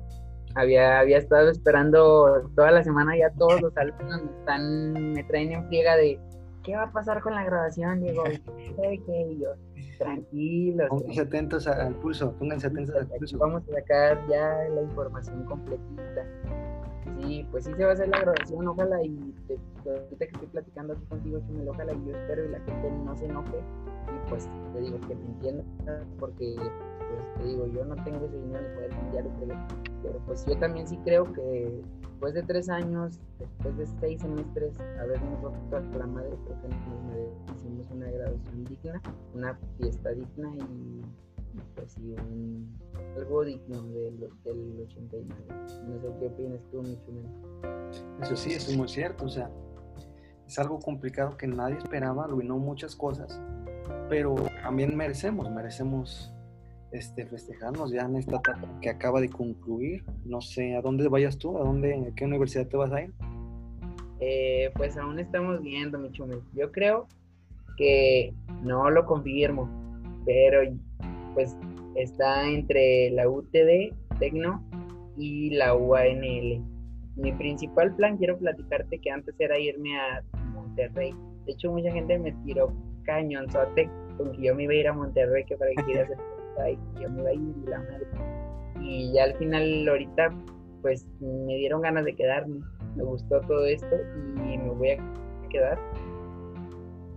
[0.55, 5.51] Había, había estado esperando toda la semana, ya todos los alumnos me, están, me traen
[5.51, 6.19] en friega de
[6.63, 8.23] ¿qué va a pasar con la grabación, Diego?
[8.75, 9.37] ¿Qué?
[9.39, 9.49] yo,
[9.97, 10.87] tranquilos.
[10.89, 13.37] Pónganse atentos al pulso, pónganse atentos al pulso.
[13.37, 16.25] Vamos a sacar ya la información completita.
[17.17, 19.33] Sí, pues sí se va a hacer la grabación, ojalá y
[19.85, 23.17] ahorita que estoy platicando aquí contigo, Chumel, ojalá y yo espero y la gente no
[23.17, 25.63] se enoje y pues te digo que me entienda
[26.19, 26.55] porque
[27.09, 29.69] pues te digo, yo no tengo ese dinero ni poder ya lo
[30.01, 34.79] pero pues yo también sí creo que después de tres años, después de seis semestres,
[34.99, 39.01] habernos roto a la madre, creo que nos merecimos una graduación digna,
[39.33, 41.01] una fiesta digna y
[41.75, 42.77] pues sí, un,
[43.17, 45.33] algo digno del, del 89.
[45.87, 47.25] No sé qué opinas tú, Michumel.
[48.21, 49.49] Eso sí, eso es muy cierto, o sea,
[50.47, 53.39] es algo complicado que nadie esperaba, arruinó muchas cosas,
[54.09, 56.33] pero también merecemos, merecemos
[56.91, 60.03] este, festejarnos ya en esta etapa que acaba de concluir.
[60.25, 61.57] No sé, ¿a dónde vayas tú?
[61.57, 63.13] ¿A dónde, a qué universidad te vas a ir?
[64.19, 66.41] Eh, pues aún estamos viendo, Michumel.
[66.53, 67.07] Yo creo
[67.77, 69.69] que no lo confirmo,
[70.25, 70.61] pero
[71.33, 71.55] pues
[71.95, 74.63] está entre la UTD, Tecno
[75.17, 76.61] y la UANL.
[77.15, 80.23] Mi principal plan, quiero platicarte que antes era irme a
[80.53, 81.13] Monterrey.
[81.45, 82.73] De hecho, mucha gente me tiró
[83.03, 86.17] cañonzote con que yo me iba a ir a Monterrey, que para que hacer
[86.67, 88.07] yo me iba a ir y la madre.
[88.81, 90.29] Y ya al final, ahorita,
[90.81, 92.59] pues me dieron ganas de quedarme.
[92.95, 93.95] Me gustó todo esto
[94.51, 95.77] y me voy a quedar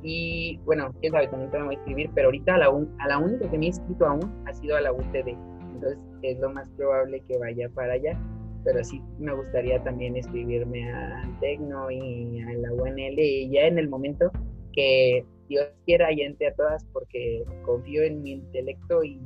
[0.03, 3.19] y bueno, quién sabe, también te voy a escribir, pero ahorita a la, a la
[3.19, 5.29] única que me he inscrito aún ha sido a la UTD.
[5.75, 8.19] Entonces es lo más probable que vaya para allá.
[8.65, 13.79] Pero sí me gustaría también escribirme a Tecno y a la UNL y ya en
[13.79, 14.31] el momento
[14.73, 19.21] que Dios quiera y entre a todas porque confío en mi intelecto y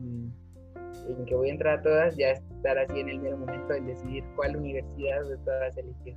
[1.08, 3.80] en que voy a entrar a todas, ya estar así en el mero momento de
[3.82, 6.16] decidir cuál universidad de todas elegir.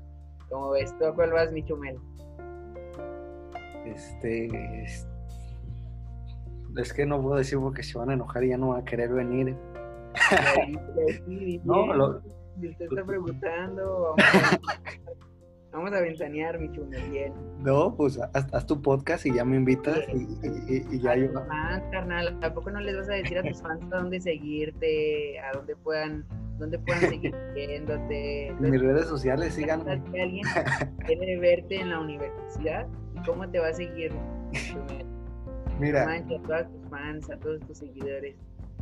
[0.50, 1.96] ¿Cómo ves tú a cuál vas, mi chumel?
[3.86, 4.48] Este,
[6.76, 8.86] es, que no puedo decir porque se van a enojar y ya no van a
[8.86, 9.56] querer venir.
[11.64, 12.18] no, lo,
[12.58, 14.16] usted está preguntando.
[14.18, 15.29] Vamos a
[15.72, 17.34] ventanear, mi chume, bien.
[17.60, 21.30] No, pues haz, tu podcast y ya me invitas y, ya yo.
[21.50, 25.40] Ah, carnal, ¿a poco no les vas a decir a tus fans a dónde seguirte,
[25.40, 26.26] a dónde puedan,
[26.58, 28.48] dónde puedan seguir viéndote?
[28.48, 29.84] En mis redes sociales, sigan.
[30.12, 30.46] Si alguien
[31.06, 32.88] quiere verte en la universidad,
[33.26, 34.12] ¿cómo te va a seguir?
[35.80, 36.06] Mira.
[36.06, 38.36] Mancha, a todos tus fans, a todos tus seguidores.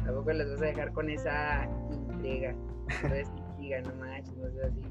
[0.08, 2.56] ¿A poco les vas a dejar con esa intriga?
[3.04, 3.28] Entonces,
[3.60, 4.82] diga, no manches, no seas así,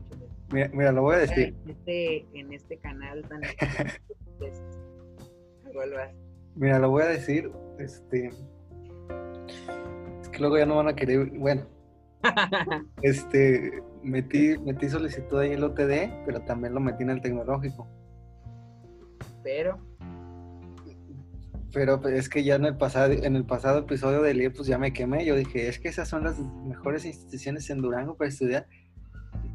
[0.52, 1.54] Mira, mira, lo voy a decir.
[1.64, 3.40] En este, en este canal tan...
[6.54, 8.30] Mira, lo voy a decir, este...
[10.20, 11.66] Es que luego ya no van a querer, bueno.
[13.02, 17.87] este, metí, metí solicitud ahí en el OTD, pero también lo metí en el tecnológico.
[19.42, 19.78] Pero...
[21.72, 24.66] Pero pues, es que ya en el pasado, en el pasado episodio de IE, pues
[24.66, 25.26] ya me quemé.
[25.26, 28.66] Yo dije, es que esas son las mejores instituciones en Durango para estudiar.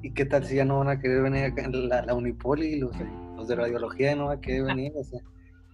[0.04, 2.80] ¿Y qué tal si ya no van a querer venir acá en la, la Unipoli,
[2.80, 4.94] los de, los de radiología no van a querer venir?
[4.96, 5.20] O sea,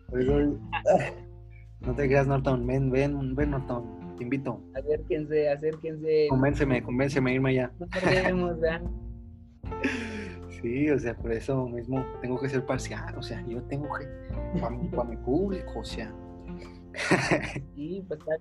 [1.81, 4.61] no te creas, Norton, ven, ven, ven, Norton, te invito.
[4.75, 6.27] Acérquense, acérquense.
[6.29, 7.71] Convénceme, convénceme a irme allá.
[7.79, 8.57] No perdemos,
[10.61, 14.07] Sí, o sea, por eso mismo tengo que ser parcial, o sea, yo tengo que,
[14.59, 16.11] para, mi público, o sea.
[17.75, 18.37] Sí, pues está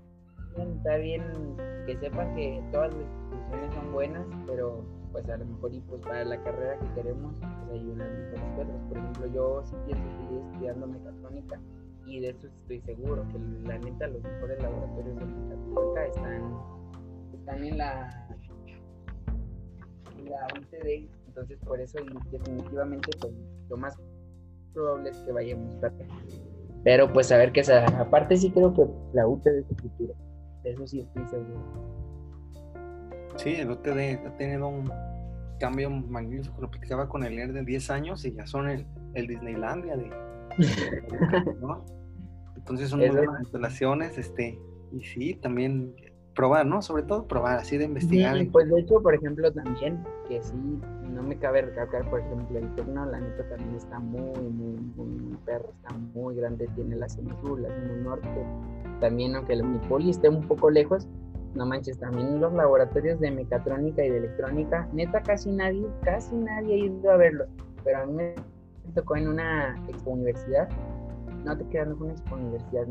[0.56, 1.22] bien, está bien
[1.86, 6.02] que sepan que todas las instituciones son buenas, pero pues a lo mejor y pues
[6.02, 8.06] para la carrera que queremos pues hay unas
[8.54, 8.76] cosas.
[8.86, 11.58] Por ejemplo, yo sí pienso seguir estudiando mecatrónica
[12.04, 16.54] y de eso estoy seguro, que la neta los mejores laboratorios de mecatrónica están,
[17.32, 18.28] están en la
[20.28, 21.98] la UTD, entonces por eso
[22.30, 23.32] definitivamente pues
[23.70, 23.96] lo más
[24.74, 25.94] probable es que vayamos para
[26.84, 27.86] pero pues a ver qué sea.
[27.98, 30.14] Aparte sí creo que la UTD es el futuro.
[30.62, 32.05] De eso sí estoy seguro.
[33.36, 34.90] Sí, el OTD ha tenido un
[35.58, 36.60] cambio magnífico.
[36.60, 40.10] Lo platicaba con el ER de 10 años y ya son el, el Disneylandia de.
[42.56, 44.58] Entonces son muy buenas instalaciones, este,
[44.92, 45.94] y sí, también
[46.34, 46.82] probar, ¿no?
[46.82, 48.36] Sobre todo probar, así de investigar.
[48.36, 50.54] Sí, pues de hecho, por ejemplo, también, que sí,
[51.10, 55.36] no me cabe recalcar, por ejemplo, el Tecno, la neta también está muy, muy, muy,
[55.44, 58.46] perro, está muy grande, tiene la zona sur, la zona norte,
[59.00, 61.08] también aunque el Unipoli esté un poco lejos,
[61.54, 66.74] no manches, también los laboratorios de mecatrónica y de electrónica, neta casi nadie, casi nadie
[66.74, 67.48] ha ido a verlos,
[67.84, 68.34] pero a mí me
[68.94, 70.68] tocó en una expo universidad,
[71.44, 72.86] no te quedas, no fue una expo universidad,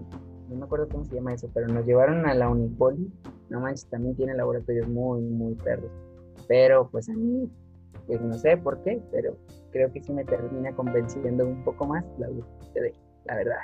[0.49, 3.11] no me acuerdo cómo se llama eso, pero nos llevaron a la Unipoli,
[3.49, 5.91] no manches, también tiene laboratorios muy, muy perros,
[6.47, 7.49] pero pues a mí,
[8.07, 9.37] pues no sé por qué, pero
[9.71, 12.93] creo que sí me termina convenciendo un poco más la UCD,
[13.25, 13.57] la verdad.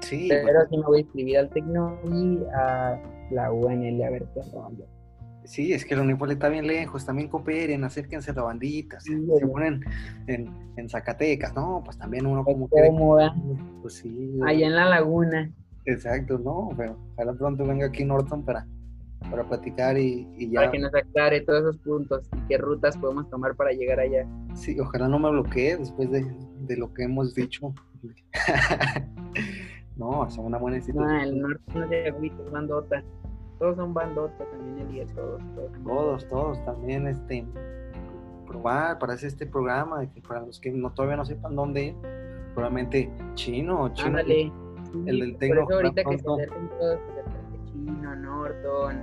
[0.00, 0.28] Sí.
[0.28, 3.00] Pero sí me voy a inscribir al Tecno y a
[3.32, 4.40] la UNL a ver qué
[5.44, 9.16] Sí, es que la Unipol está bien lejos, también cooperen, acérquense a la bandita, se
[9.46, 9.80] ponen
[10.28, 13.34] en, en, Zacatecas, no, pues también uno como cómoda.
[13.80, 14.38] Pues sí.
[14.46, 15.50] Allá en la laguna.
[15.84, 18.64] Exacto, no, pero ojalá pronto venga aquí Norton para,
[19.30, 20.60] para platicar y, y ya.
[20.60, 24.24] Para que nos aclare todos esos puntos y qué rutas podemos tomar para llegar allá.
[24.54, 26.24] Sí, ojalá no me bloquee después de,
[26.60, 27.74] de lo que hemos dicho.
[30.02, 31.08] No, es una buena institución.
[31.08, 33.02] No, el norte no se agüita, es bandota
[33.62, 35.40] todos son bandotas también el día, todos,
[35.84, 36.26] todos.
[36.28, 37.46] Todos, también este
[38.44, 41.94] probar para hacer este programa, que para los que no, todavía no sepan dónde ir,
[42.54, 44.08] probablemente chino, chino.
[44.08, 44.52] Ándale.
[45.06, 45.66] El del técnico.
[45.66, 49.00] Por eso ahorita que se acerquen todos, se Chino, Norton,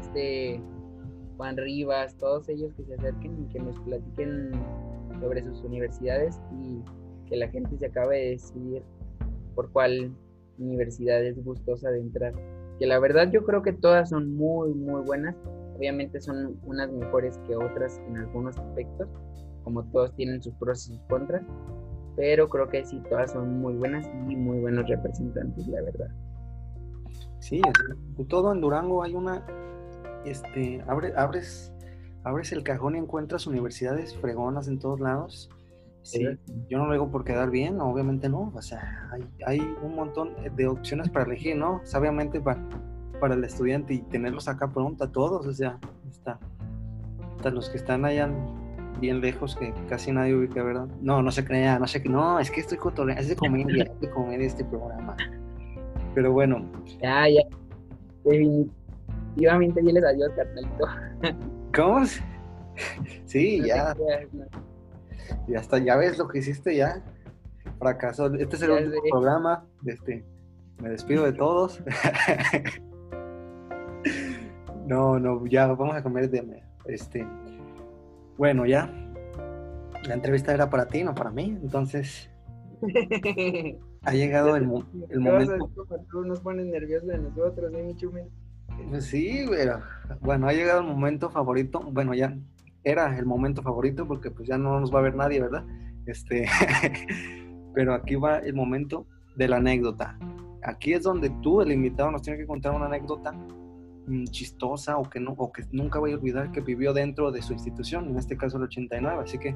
[0.00, 0.62] este
[1.36, 4.52] Juan Rivas, todos ellos que se acerquen y que nos platiquen
[5.20, 6.80] sobre sus universidades y
[7.28, 8.84] que la gente se acabe de decidir
[9.50, 10.12] por cuál
[10.58, 12.34] universidad es gustosa de entrar
[12.80, 15.36] que la verdad yo creo que todas son muy, muy buenas.
[15.76, 19.06] Obviamente son unas mejores que otras en algunos aspectos,
[19.64, 21.42] como todos tienen sus pros y sus contras,
[22.16, 26.08] pero creo que sí, todas son muy buenas y muy buenos representantes, la verdad.
[27.38, 27.60] Sí,
[28.28, 29.44] todo en Durango hay una,
[30.24, 31.72] este, abre, abres,
[32.24, 35.50] abres el cajón y encuentras universidades fregonas en todos lados.
[36.02, 36.26] Sí,
[36.68, 40.30] yo no lo digo por quedar bien, obviamente no, o sea, hay, hay un montón
[40.56, 41.80] de opciones para elegir, ¿no?
[41.84, 42.60] Sabiamente para,
[43.20, 46.38] para el estudiante y tenerlos acá pronto a todos, o sea, está,
[47.36, 48.30] hasta los que están allá
[49.00, 50.88] bien lejos que casi nadie ubica, ¿verdad?
[51.00, 53.84] No, no se crea, no sé qué, no, es que estoy cotorreando, es de comedia,
[53.84, 55.16] es de comedia este programa.
[56.14, 56.64] Pero bueno.
[57.00, 57.42] Ya, ya.
[58.24, 60.86] Definitivamente diles adiós, carnalito.
[61.74, 62.04] ¿Cómo?
[63.26, 63.94] Sí, ya.
[65.48, 67.02] Ya está, ya ves lo que hiciste ya.
[67.78, 68.32] Fracasó.
[68.34, 69.64] Este es el último programa.
[69.86, 70.24] Este,
[70.82, 71.82] me despido de todos.
[74.86, 77.26] no, no, ya vamos a comer de este.
[78.36, 78.90] Bueno, ya.
[80.06, 81.58] la entrevista era para ti, no para mí.
[81.62, 82.30] Entonces,
[84.02, 84.64] ha llegado el,
[85.10, 85.70] el momento.
[86.10, 87.94] Tú nos pones nerviosos de nosotros, ¿eh, mi
[89.00, 89.82] sí, pero
[90.20, 91.80] bueno, ha llegado el momento favorito.
[91.80, 92.36] Bueno, ya
[92.84, 95.64] era el momento favorito porque pues ya no nos va a ver nadie, ¿verdad?
[96.06, 96.46] Este,
[97.74, 100.18] pero aquí va el momento de la anécdota.
[100.62, 105.08] Aquí es donde tú, el invitado, nos tiene que contar una anécdota mm, chistosa o
[105.08, 108.18] que, no, o que nunca voy a olvidar que vivió dentro de su institución, en
[108.18, 109.22] este caso el 89.
[109.22, 109.54] Así que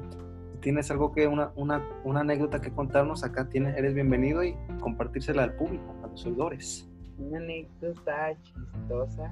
[0.61, 5.43] tienes algo que, una, una, una anécdota que contarnos, acá tienes, eres bienvenido y compartírsela
[5.43, 6.89] al público, a los oidores.
[7.17, 9.31] Una anécdota chistosa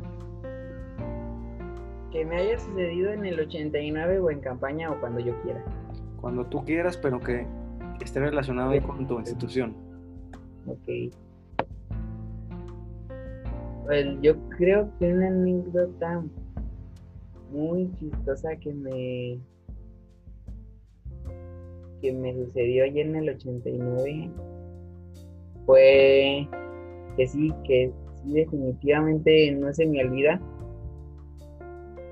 [2.13, 5.65] que me haya sucedido en el 89 o en campaña o cuando yo quiera.
[6.21, 7.47] Cuando tú quieras, pero que
[8.01, 9.73] esté relacionado con tu institución.
[10.67, 11.11] Ok.
[13.85, 16.23] Pues yo creo que una anécdota
[17.51, 19.39] muy chistosa que me
[22.01, 24.29] que me sucedió allí en el 89
[25.65, 26.47] fue
[27.17, 27.91] que sí, que
[28.23, 30.39] sí definitivamente no se me olvida.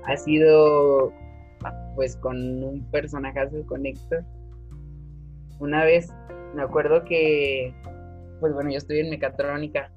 [0.06, 1.12] Ha sido
[1.94, 4.24] pues con un personaje con Héctor.
[5.60, 6.12] Una vez
[6.54, 7.74] me acuerdo que
[8.40, 9.92] pues bueno, yo estoy en mecatrónica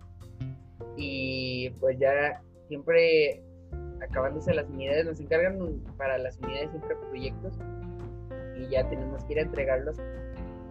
[0.96, 3.41] y pues ya siempre
[4.02, 5.58] acabándose las unidades, nos encargan
[5.98, 7.54] para las unidades siempre proyectos
[8.56, 9.98] y ya tenemos que ir a entregarlos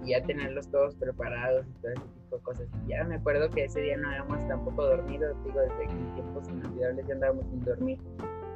[0.05, 2.69] y ya tenerlos todos preparados y todo ese tipo de cosas.
[2.85, 7.07] Y ya me acuerdo que ese día no habíamos tampoco dormido, digo, desde tiempos inolvidables
[7.07, 7.99] ya andábamos sin dormir,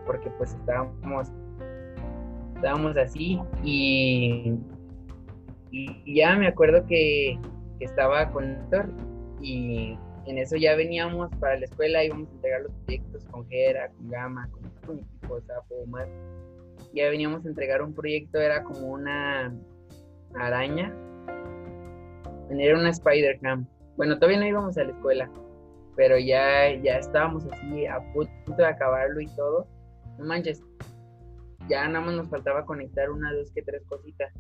[0.09, 1.29] porque pues estábamos,
[2.57, 4.59] estábamos así y,
[6.07, 7.39] ya me acuerdo que,
[7.79, 8.91] estaba con Héctor
[9.41, 13.89] y en eso ya veníamos para la escuela, íbamos a entregar los proyectos con Gera,
[13.91, 14.49] con Gama,
[14.85, 16.09] con mi equipo, Sapo, Omar
[16.95, 19.55] ya veníamos a entregar un proyecto, era como una
[20.35, 20.95] araña.
[22.51, 23.67] Era una Spider Cam.
[23.97, 25.31] Bueno, todavía no íbamos a la escuela,
[25.97, 29.67] pero ya, ya estábamos así a punto de acabarlo y todo.
[30.19, 30.63] No manches,
[31.69, 34.33] ya nada más nos faltaba conectar una, dos, que tres cositas.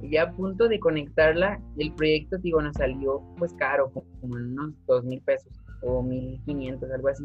[0.00, 4.58] Y ya a punto de conectarla, el proyecto, digo, nos salió pues caro, como en
[4.58, 7.24] unos dos mil pesos o mil quinientos, algo así.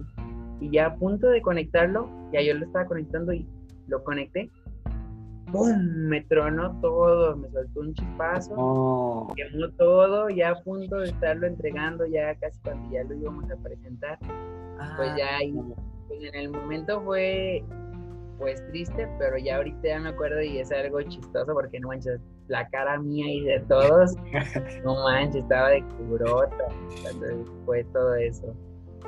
[0.59, 3.47] Y ya a punto de conectarlo, ya yo lo estaba conectando y
[3.87, 4.51] lo conecté,
[5.51, 5.77] ¡pum!
[6.07, 9.33] Me tronó todo, me soltó un chispazo, oh.
[9.35, 13.55] quemó todo, ya a punto de estarlo entregando, ya casi cuando ya lo íbamos a
[13.57, 14.19] presentar,
[14.97, 15.55] pues ya ah, ahí,
[16.07, 17.63] pues en el momento fue
[18.37, 22.19] pues triste, pero ya ahorita ya me acuerdo y es algo chistoso porque no manches,
[22.47, 24.15] la cara mía y de todos,
[24.83, 26.65] no manches, estaba de cubrota
[27.01, 28.53] cuando fue todo eso.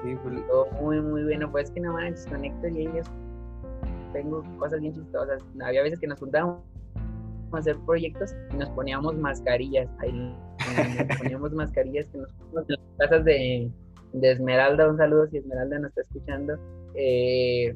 [0.03, 3.05] Sí, pues, todo muy, muy bueno, pues que no manches, con Héctor y ellos
[4.13, 5.43] tengo cosas bien chistosas.
[5.63, 6.62] Había veces que nos juntábamos
[7.51, 9.89] a hacer proyectos y nos poníamos mascarillas.
[9.99, 13.71] Ahí nos poníamos mascarillas que nos poníamos en las casas de,
[14.21, 14.89] Esmeralda.
[14.89, 16.57] Un saludo si Esmeralda nos está escuchando.
[16.95, 17.75] Eh,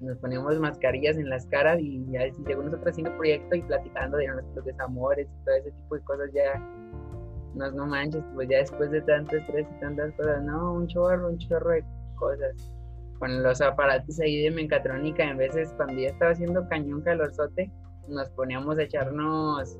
[0.00, 4.28] nos poníamos mascarillas en las caras y ya según nosotros haciendo proyectos y platicando de
[4.28, 6.60] nuestros desamores y todo ese tipo de cosas ya
[7.54, 11.28] nos no manches, pues ya después de tanto estrés y tantas cosas, no, un chorro,
[11.28, 11.84] un chorro de
[12.16, 12.70] cosas
[13.18, 17.70] con los aparatos ahí de mecatrónica, en veces cuando ya estaba haciendo cañón calorzote,
[18.08, 19.78] nos poníamos a echarnos,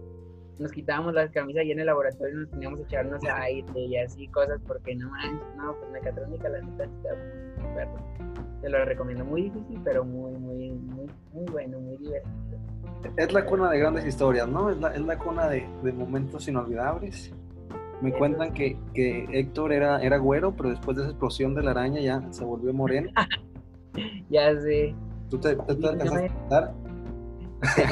[0.59, 3.97] nos quitábamos las camisas ahí en el laboratorio y nos poníamos a echarnos aire y
[3.99, 8.36] así cosas, porque no manches, no, pues mecatrónica la neta está muy.
[8.61, 12.59] Te lo recomiendo, muy difícil, pero muy, muy, muy, muy bueno, muy divertido.
[13.17, 14.71] Es la cuna de grandes historias, ¿no?
[14.71, 17.33] Es la, es la cuna de, de momentos inolvidables
[18.01, 21.71] me cuentan que, que, Héctor era, era güero, pero después de esa explosión de la
[21.71, 23.11] araña ya se volvió moreno.
[24.31, 24.95] ya sé.
[25.31, 26.75] ¿Tú te, te, te alcanzaste a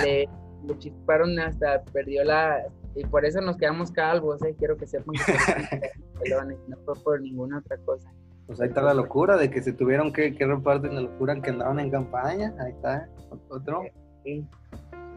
[0.05, 0.29] le,
[0.67, 2.63] le chisparon hasta perdió la...
[2.95, 4.55] Y por eso nos quedamos calvos, ¿eh?
[4.57, 6.31] Quiero que sepan que
[6.69, 8.13] no fue por ninguna otra cosa.
[8.47, 11.51] Pues ahí está la locura de que se tuvieron que, que repartir la locura que
[11.51, 12.55] andaban en campaña.
[12.61, 13.09] Ahí está,
[13.49, 13.83] otro.
[14.23, 14.47] Sí.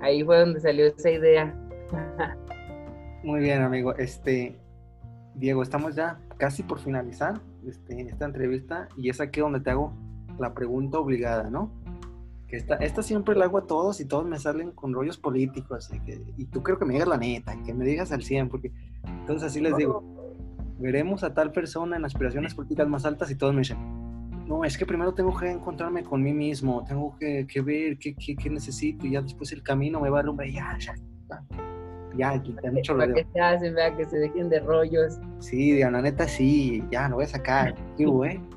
[0.01, 1.53] Ahí fue donde salió esa idea.
[3.23, 3.95] Muy bien, amigo.
[3.95, 4.55] Este,
[5.35, 9.93] Diego, estamos ya casi por finalizar este, esta entrevista y es aquí donde te hago
[10.39, 11.71] la pregunta obligada, ¿no?
[12.47, 15.89] Que esta, esta siempre la hago a todos y todos me salen con rollos políticos
[15.93, 18.49] y, que, y tú creo que me digas la neta, que me digas al 100,
[18.49, 18.71] porque
[19.03, 20.03] entonces así les digo,
[20.79, 23.77] veremos a tal persona en aspiraciones políticas más altas y todos me dicen,
[24.47, 28.15] no, es que primero tengo que encontrarme con mí mismo, tengo que, que ver qué,
[28.15, 30.95] qué, qué, necesito y ya después el camino me va a dar ya, ya,
[31.35, 31.43] ya
[32.17, 35.19] ya, mucho Para que se hacen, vea, que se dejen de rollos.
[35.39, 37.75] Sí, la neta sí, ya, lo voy a sacar.
[37.97, 38.39] ¿Qué güey?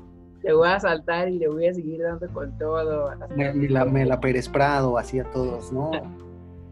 [0.43, 3.11] Le voy a saltar y le voy a seguir dando con todo.
[3.35, 5.91] Me, la, me la Pérez Prado, así a todos, ¿no?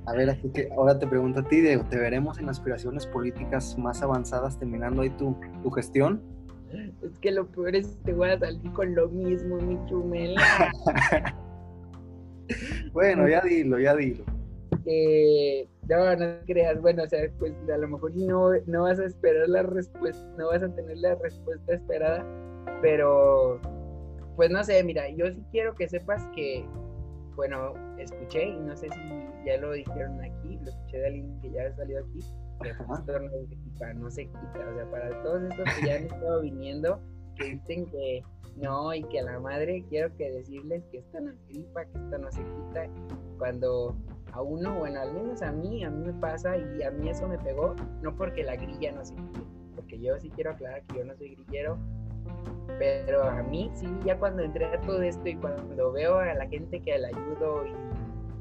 [0.10, 3.78] A ver, así que ahora te pregunto a ti, Diego, ¿te veremos en aspiraciones políticas
[3.78, 6.20] más avanzadas terminando ahí tu, tu gestión?
[7.04, 10.42] Es que lo peor es que te voy a salir con lo mismo, mi chumela.
[12.92, 14.24] bueno, ya dilo, ya dilo.
[14.88, 19.06] Eh, no, no creas, bueno, o sea, pues a lo mejor no, no vas a
[19.06, 22.26] esperar la respuesta, no vas a tener la respuesta esperada,
[22.82, 23.62] pero
[24.36, 26.66] pues no sé, mira, yo sí quiero que sepas que,
[27.36, 31.52] bueno, escuché y no sé si ya lo dijeron aquí, lo escuché de alguien que
[31.52, 32.20] ya ha salido aquí,
[32.62, 32.74] que
[33.80, 37.00] para no se quita, o sea, para todos estos que ya han estado viniendo,
[37.36, 38.24] que dicen que
[38.58, 42.18] no y que a la madre quiero que decirles que esto no gripa, que esto
[42.18, 42.88] no se quita,
[43.38, 43.96] cuando
[44.34, 47.28] a uno, bueno, al menos a mí, a mí me pasa y a mí eso
[47.28, 49.40] me pegó, no porque la grilla no se quite,
[49.76, 51.78] porque yo sí quiero aclarar que yo no soy grillero,
[52.78, 56.48] pero a mí sí, ya cuando entré a todo esto y cuando veo a la
[56.48, 57.99] gente que la ayudo y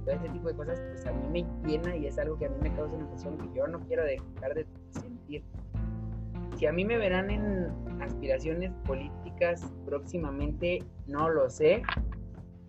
[0.08, 2.48] todo ese tipo de cosas, pues a mí me llena y es algo que a
[2.48, 5.44] mí me causa una emoción que yo no quiero dejar de sentir.
[6.56, 7.68] Si a mí me verán en
[8.00, 11.82] aspiraciones políticas próximamente, no lo sé.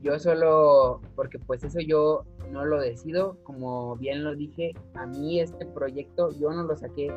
[0.02, 5.40] Yo solo, porque pues eso yo no lo decido, como bien lo dije, a mí
[5.40, 7.10] este proyecto yo no lo saqué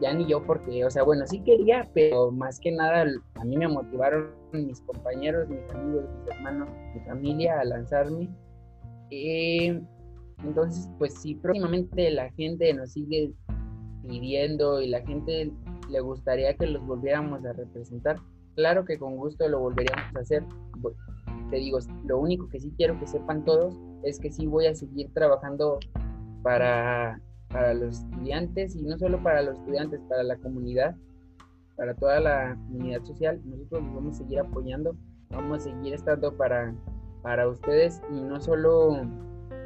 [0.00, 3.04] ya ni yo porque, o sea, bueno, sí quería, pero más que nada
[3.34, 8.28] a mí me motivaron mis compañeros, mis amigos, mis hermanos, mi familia a lanzarme.
[9.10, 9.80] Eh,
[10.44, 13.32] entonces, pues si próximamente la gente nos sigue
[14.02, 15.52] pidiendo y la gente
[15.90, 18.16] le gustaría que los volviéramos a representar,
[18.54, 20.44] claro que con gusto lo volveríamos a hacer.
[21.50, 24.74] Te digo, lo único que sí quiero que sepan todos es que sí voy a
[24.74, 25.78] seguir trabajando
[26.42, 30.94] para para los estudiantes y no solo para los estudiantes, para la comunidad,
[31.76, 33.40] para toda la comunidad social.
[33.44, 34.96] Nosotros vamos a seguir apoyando,
[35.30, 36.74] vamos a seguir estando para,
[37.22, 39.06] para ustedes y no solo,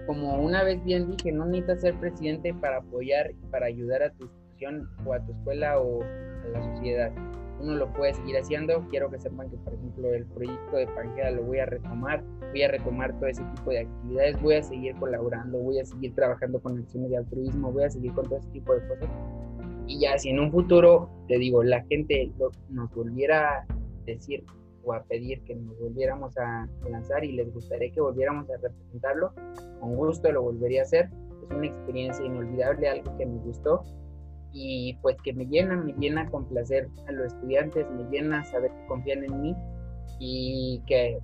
[0.07, 4.25] como una vez bien dije, no necesitas ser presidente para apoyar para ayudar a tu
[4.25, 7.13] institución o a tu escuela o a la sociedad
[7.63, 8.87] uno lo puede seguir haciendo.
[8.91, 12.63] Quiero que sepan que, por ejemplo, el proyecto de Pangea lo voy a retomar, voy
[12.63, 16.61] a retomar todo ese tipo de actividades, voy a seguir colaborando, voy a seguir trabajando
[16.61, 19.09] con acciones de altruismo, voy a seguir con todo ese tipo de cosas.
[19.87, 22.31] Y ya si en un futuro, te digo, la gente
[22.69, 23.67] nos volviera a
[24.07, 24.45] decir
[24.85, 29.33] o a pedir que nos volviéramos a lanzar y les gustaría que volviéramos a representarlo,
[29.81, 31.11] con gusto lo volvería a hacer.
[31.43, 33.83] Es una experiencia inolvidable, algo que me gustó
[34.53, 38.87] y pues que me llena, me llena complacer a los estudiantes, me llena saber que
[38.87, 39.57] confían en mí
[40.19, 41.19] y que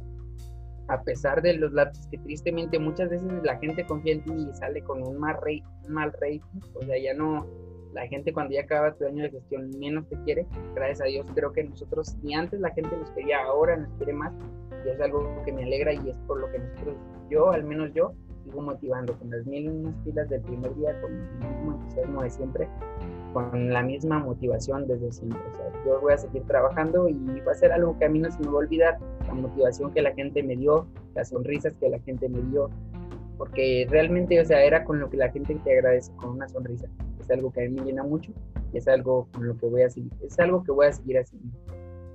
[0.89, 4.55] a pesar de los lapsos que tristemente muchas veces la gente confía en ti y
[4.57, 5.37] sale con un mal,
[5.89, 6.41] mal rating,
[6.75, 7.47] o sea, ya no,
[7.93, 11.27] la gente cuando ya acaba tu año de gestión menos te quiere, gracias a Dios
[11.35, 14.33] creo que nosotros, ni antes la gente nos quería, ahora nos quiere más
[14.85, 16.97] y es algo que me alegra y es por lo que nosotros,
[17.31, 18.13] yo, al menos yo,
[18.45, 22.31] sigo motivando con las mil unas pilas del primer día, con el mismo entusiasmo de
[22.31, 22.69] siempre
[23.33, 25.41] con la misma motivación desde siempre.
[25.53, 28.19] O sea, yo voy a seguir trabajando y va a ser algo que a mí
[28.19, 31.75] no se me va a olvidar, la motivación que la gente me dio, las sonrisas
[31.75, 32.71] que la gente me dio,
[33.39, 36.89] porque realmente, o sea, era con lo que la gente te agradece, con una sonrisa.
[37.21, 38.33] Es algo que a mí me llena mucho
[38.73, 41.19] y es algo con lo que voy a seguir, es algo que voy a seguir
[41.19, 41.57] haciendo.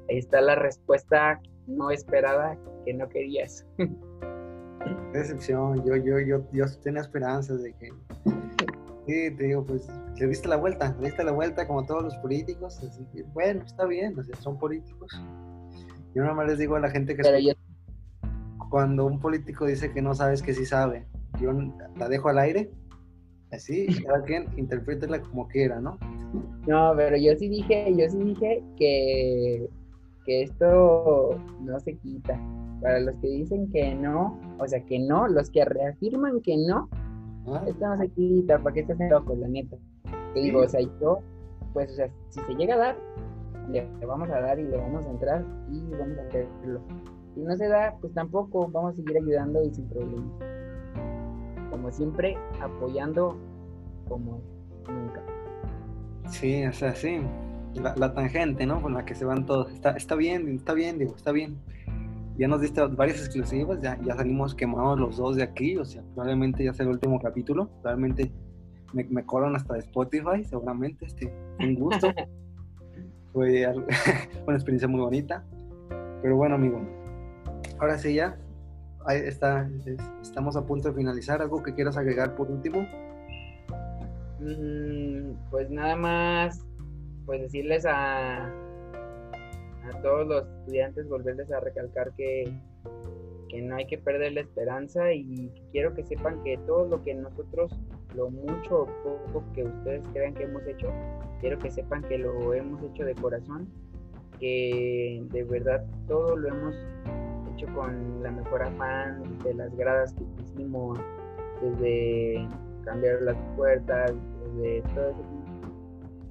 [0.10, 3.66] Ahí está la respuesta no esperada que no querías.
[5.14, 7.90] Decepción, yo, yo, yo, yo tenía esperanzas de que
[9.06, 12.16] Sí, te digo, pues le diste la vuelta, le diste la vuelta como todos los
[12.18, 12.82] políticos.
[12.84, 15.12] Así que, bueno, está bien, o sea, son políticos.
[16.16, 17.24] Yo nada más les digo a la gente que
[18.70, 21.06] cuando un político dice que no sabes que sí sabe,
[21.40, 21.52] yo
[21.98, 22.70] la dejo al aire,
[23.52, 25.98] así, cada quien interprétela como quiera, ¿no?
[26.68, 29.70] No, pero yo sí dije, yo sí dije que,
[30.26, 32.40] que esto no se quita.
[32.82, 36.90] Para los que dicen que no, o sea, que no, los que reafirman que no,
[37.48, 37.64] ¿Ah?
[37.68, 39.76] Estamos aquí, ¿para qué estás loco, la neta?
[40.34, 41.20] Te digo, o sea, yo,
[41.74, 42.98] pues, o sea, si se llega a dar,
[43.70, 46.82] le, vamos a dar y le vamos a entrar y vamos a hacerlo.
[47.36, 50.32] Si no se da, pues tampoco, vamos a seguir ayudando y sin problemas.
[51.74, 53.36] Como siempre, apoyando
[54.08, 54.40] como
[54.88, 55.24] nunca.
[56.30, 57.20] Sí, o sea, sí.
[57.74, 58.80] La, tangente, ¿no?
[58.80, 59.72] Con la que se van todos.
[59.72, 61.58] Está, está bien, está bien, digo, está bien
[62.38, 66.02] ya nos diste varias exclusivas, ya, ya salimos quemados los dos de aquí, o sea,
[66.16, 68.32] probablemente ya sea el último capítulo, probablemente
[68.92, 72.08] me, me colan hasta de Spotify, seguramente, este, un gusto.
[73.34, 73.66] Fue
[74.48, 75.44] una experiencia muy bonita,
[76.22, 76.82] pero bueno, amigo,
[77.80, 78.38] ahora sí ya,
[79.06, 79.70] ahí está,
[80.22, 82.88] estamos a punto de finalizar, ¿algo que quieras agregar por último?
[84.40, 86.66] Mm, pues nada más,
[87.26, 92.52] pues decirles a, a todos los estudiantes volverles a recalcar que,
[93.50, 97.14] que no hay que perder la esperanza y quiero que sepan que todo lo que
[97.14, 97.72] nosotros
[98.16, 100.88] lo mucho o poco que ustedes crean que hemos hecho,
[101.40, 103.68] quiero que sepan que lo hemos hecho de corazón,
[104.40, 106.76] que de verdad todo lo hemos
[107.54, 111.00] hecho con la mejor afán de las gradas que hicimos,
[111.62, 112.48] desde
[112.84, 114.14] cambiar las puertas,
[114.56, 115.22] desde todo ese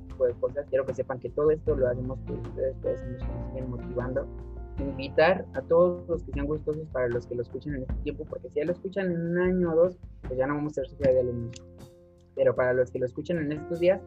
[0.09, 0.67] tipo de cosas.
[0.69, 4.27] Quiero que sepan que todo esto lo hacemos por ustedes, ustedes nos siguen motivando
[4.79, 8.25] invitar a todos los que sean gustosos para los que lo escuchen en este tiempo,
[8.25, 10.75] porque si ya lo escuchan en un año o dos, pues ya no vamos a
[10.77, 11.63] ser sociedad de alumnos.
[12.35, 14.01] Pero para los que lo escuchen en estos días,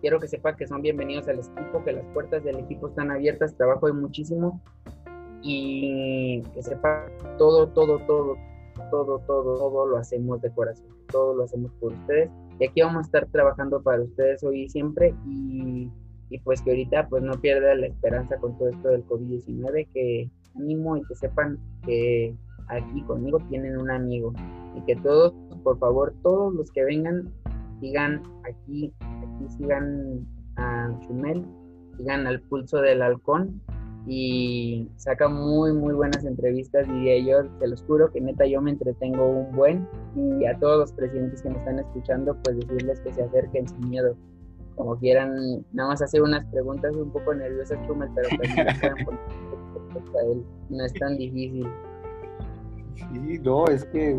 [0.00, 3.54] quiero que sepan que son bienvenidos al equipo, que las puertas del equipo están abiertas,
[3.56, 4.62] trabajo de muchísimo
[5.42, 7.06] y que sepan
[7.38, 8.36] todo, todo, todo,
[8.90, 12.30] todo, todo, todo lo hacemos de corazón, todo lo hacemos por ustedes.
[12.58, 15.88] Y aquí vamos a estar trabajando para ustedes hoy y siempre y
[16.30, 20.30] y pues que ahorita pues no pierda la esperanza con todo esto del COVID-19, que
[20.54, 22.34] animo y que sepan que
[22.68, 24.32] aquí conmigo tienen un amigo
[24.76, 25.34] y que todos,
[25.64, 27.32] por favor, todos los que vengan,
[27.80, 30.24] sigan aquí, aquí sigan
[30.56, 31.44] a Chumel,
[31.96, 33.60] sigan al pulso del halcón
[34.12, 38.72] y saca muy muy buenas entrevistas y yo se los juro que neta yo me
[38.72, 43.12] entretengo un buen y a todos los presidentes que me están escuchando pues decirles que
[43.12, 44.16] se acerquen sin miedo
[44.74, 48.66] como quieran, nada más hacer unas preguntas un poco nerviosas, Chumel, pero también
[50.24, 50.44] él.
[50.70, 51.68] No es tan difícil.
[52.96, 54.18] Sí, no, es que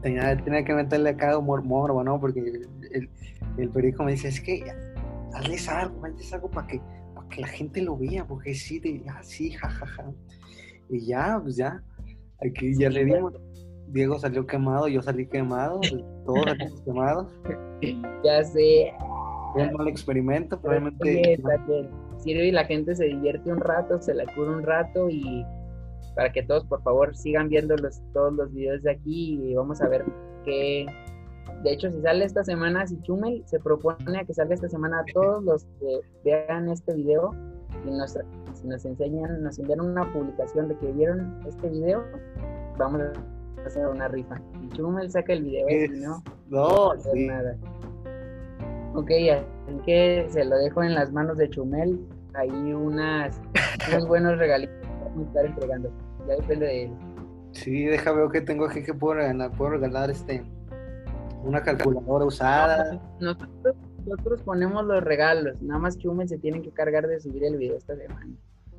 [0.00, 2.20] tenía, tenía que meterle acá humor morbo, ¿no?
[2.20, 3.10] Porque el,
[3.56, 4.64] el periódico me dice, es que
[5.34, 6.80] hazles algo, hazles algo para que,
[7.28, 10.12] que la gente lo vea, porque sí, de, ah, sí, jajaja.
[10.88, 11.82] Y ya, pues ya,
[12.40, 13.34] aquí ya le dimos.
[13.88, 15.80] Diego salió quemado, yo salí quemado,
[16.24, 17.26] todos salimos quemados.
[18.24, 18.92] Ya sé.
[19.52, 21.40] Fue un mal experimento, probablemente.
[22.18, 25.44] Sirve y la gente se divierte un rato, se la cura un rato y
[26.16, 29.80] para que todos por favor sigan viendo los, todos los videos de aquí y vamos
[29.80, 30.04] a ver
[30.44, 30.86] qué...
[31.62, 35.00] De hecho, si sale esta semana, si Chumel se propone a que salga esta semana
[35.00, 37.34] a todos los que vean este video
[37.84, 38.16] y nos,
[38.54, 42.04] si nos enseñan, nos envían una publicación de que vieron este video,
[42.76, 44.40] vamos a hacer una rifa.
[44.62, 47.26] Y Chumel saca el video, y no, no, no sí.
[47.26, 47.56] nada.
[48.94, 51.98] Ok, así que se lo dejo en las manos de Chumel.
[52.34, 53.40] Ahí unas,
[53.90, 55.92] unos buenos regalitos que vamos a estar entregando.
[56.26, 56.92] Ya depende de él.
[57.52, 59.50] Sí, deja ver que tengo aquí que puedo regalar.
[59.52, 60.44] Puedo regalar este
[61.44, 63.00] una calculadora usada.
[63.20, 63.76] nosotros,
[64.06, 65.60] nosotros ponemos los regalos.
[65.62, 68.28] Nada más Chumel se tiene que cargar de subir el video esta semana.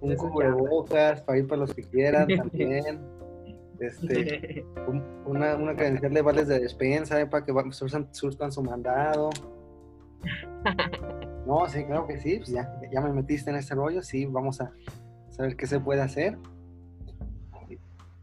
[0.01, 2.99] Un cubrebocas para ir para los que quieran también.
[3.79, 4.65] Este,
[5.25, 9.29] una, una credencial de vales de despensa eh, para que surtan, surtan su mandado.
[11.45, 14.61] No, sí, claro que sí, pues ya, ya me metiste en este rollo, sí, vamos
[14.61, 14.71] a
[15.29, 16.37] saber qué se puede hacer.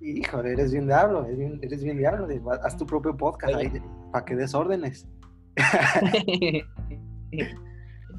[0.01, 2.29] Y, híjole, eres bien diablo, eres bien, eres bien diablo,
[2.63, 3.73] haz tu propio podcast ahí
[4.13, 5.09] para que des órdenes.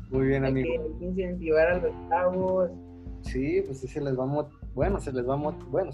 [0.09, 0.69] Muy bien, amigo.
[0.71, 2.71] Hay que incentivar a los chavos.
[3.21, 5.37] Sí, pues sí se les va a bueno, se les va a
[5.69, 5.91] bueno,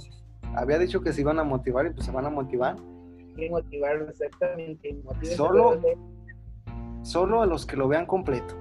[0.55, 2.75] había dicho que se iban a motivar y pues se van a motivar.
[3.35, 5.01] Sí, motivarlos exactamente.
[5.35, 5.81] Solo,
[7.01, 8.55] solo a los que lo vean completo.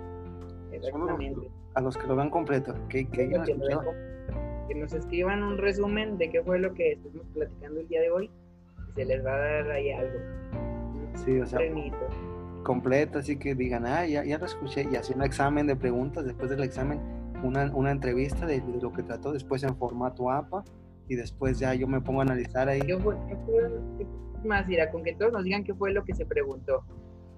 [0.73, 1.51] Exactamente.
[1.75, 2.75] a los que lo vean completo.
[2.89, 3.55] Que, que, que,
[4.75, 8.31] nos escriban un resumen de qué fue lo que estuvimos platicando el día de hoy.
[8.95, 10.19] Se les va a dar ahí algo.
[11.25, 11.61] Sí, o sea,
[12.63, 14.87] completo, así que digan, ah, ya, ya lo escuché.
[14.91, 17.01] Y así un examen de preguntas, después del examen,
[17.43, 20.65] una, una entrevista de, de, lo que trató, después en formato APA.
[21.09, 22.81] Y después ya yo me pongo a analizar ahí.
[22.81, 24.91] ¿Qué fue, qué fue, qué más, Ira?
[24.91, 26.85] Con que todos nos digan qué fue lo que se preguntó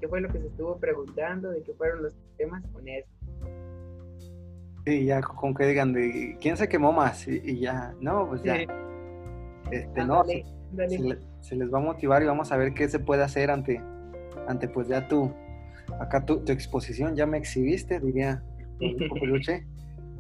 [0.05, 3.09] qué fue lo que se estuvo preguntando, de qué fueron los temas con eso.
[4.87, 8.57] Sí, ya con que digan de quién se quemó más y, ya, no, pues ya.
[9.70, 13.51] Este, no, Se, les va a motivar y vamos a ver qué se puede hacer
[13.51, 13.80] ante,
[14.47, 15.32] ante pues ya tú,
[16.01, 18.43] acá tu, tu exposición ya me exhibiste, diría.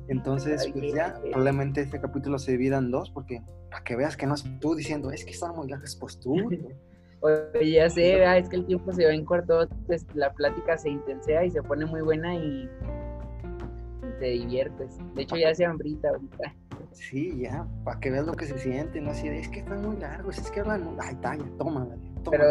[0.08, 4.26] Entonces, pues ya, probablemente este capítulo se divida en dos, porque para que veas que
[4.26, 6.36] no es tú diciendo, es que están muy largas, pues tú.
[7.20, 10.90] Oye, ya sé, es que el tiempo se va en corto, pues, la plática se
[10.90, 12.68] intensea y se pone muy buena y
[14.24, 14.96] te diviertes.
[15.14, 16.54] De hecho, ya se hambrita ahorita.
[16.92, 19.98] Sí, ya, para que veas lo que se siente, no así es que están muy
[19.98, 22.30] largos, es que hablan, ay, talla, toma, toma.
[22.30, 22.44] Pero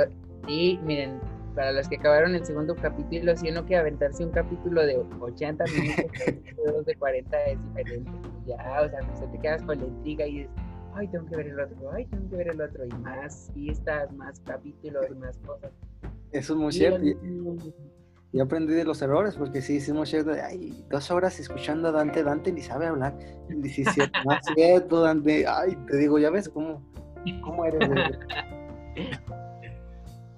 [0.45, 1.19] sí, miren,
[1.55, 5.63] para los que acabaron el segundo capítulo, si uno que aventarse un capítulo de 80
[5.65, 8.11] minutos, de 40 es diferente.
[8.45, 10.51] Ya, o sea, pues te quedas con la intriga y dices,
[10.93, 14.13] ay, tengo que ver el otro, ay, tengo que ver el otro, y más pistas,
[14.13, 15.71] más capítulos, más cosas.
[16.31, 17.03] Eso es muy cierto.
[18.33, 22.23] Y, aprendí de los errores, porque sí, hicimos cierto, ay, dos horas escuchando a Dante,
[22.23, 23.15] Dante ni sabe hablar.
[23.49, 23.85] Y sí,
[24.55, 26.81] cierto, Dante, ay, te digo, ya ves cómo,
[27.43, 27.87] cómo eres.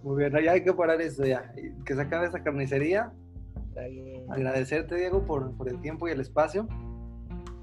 [0.03, 1.51] Muy bien, ya hay que parar esto ya.
[1.83, 3.11] Que se acabe esta carnicería.
[3.69, 4.31] Está bien.
[4.31, 6.67] Agradecerte, Diego, por, por el tiempo y el espacio.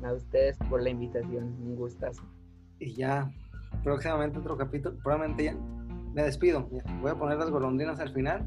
[0.02, 2.22] A ustedes por la invitación, un gustazo.
[2.80, 3.30] Y ya,
[3.84, 4.96] próximamente otro capítulo.
[5.04, 5.56] Probablemente ya
[6.12, 6.68] me despido.
[7.00, 8.44] Voy a poner las golondrinas al final.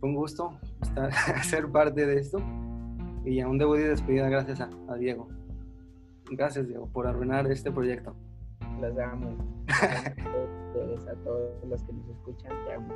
[0.00, 1.12] Fue un gusto estar,
[1.44, 2.38] ser parte de esto.
[3.24, 5.28] Y ya un debut y despedida gracias a, a Diego.
[6.30, 8.14] Gracias, Diego, por arruinar este proyecto.
[8.80, 9.36] Los amo.
[9.68, 12.94] a a todos los que nos escuchan, te amo.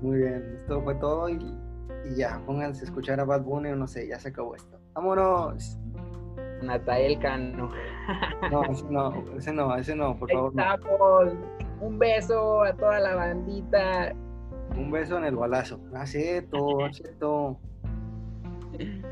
[0.00, 1.38] Muy bien, esto fue todo y,
[2.10, 4.78] y ya, pónganse a escuchar a Bad Bunny o no sé, ya se acabó esto.
[4.94, 5.78] ¡Vámonos!
[6.62, 7.70] Natael Cano.
[8.50, 10.54] No, ese no, ese no, ese no, por favor.
[10.54, 10.64] no.
[11.80, 14.14] Un beso a toda la bandita.
[14.76, 15.80] Un beso en el balazo.
[15.94, 16.58] Ah, cierto,
[16.92, 17.58] cierto.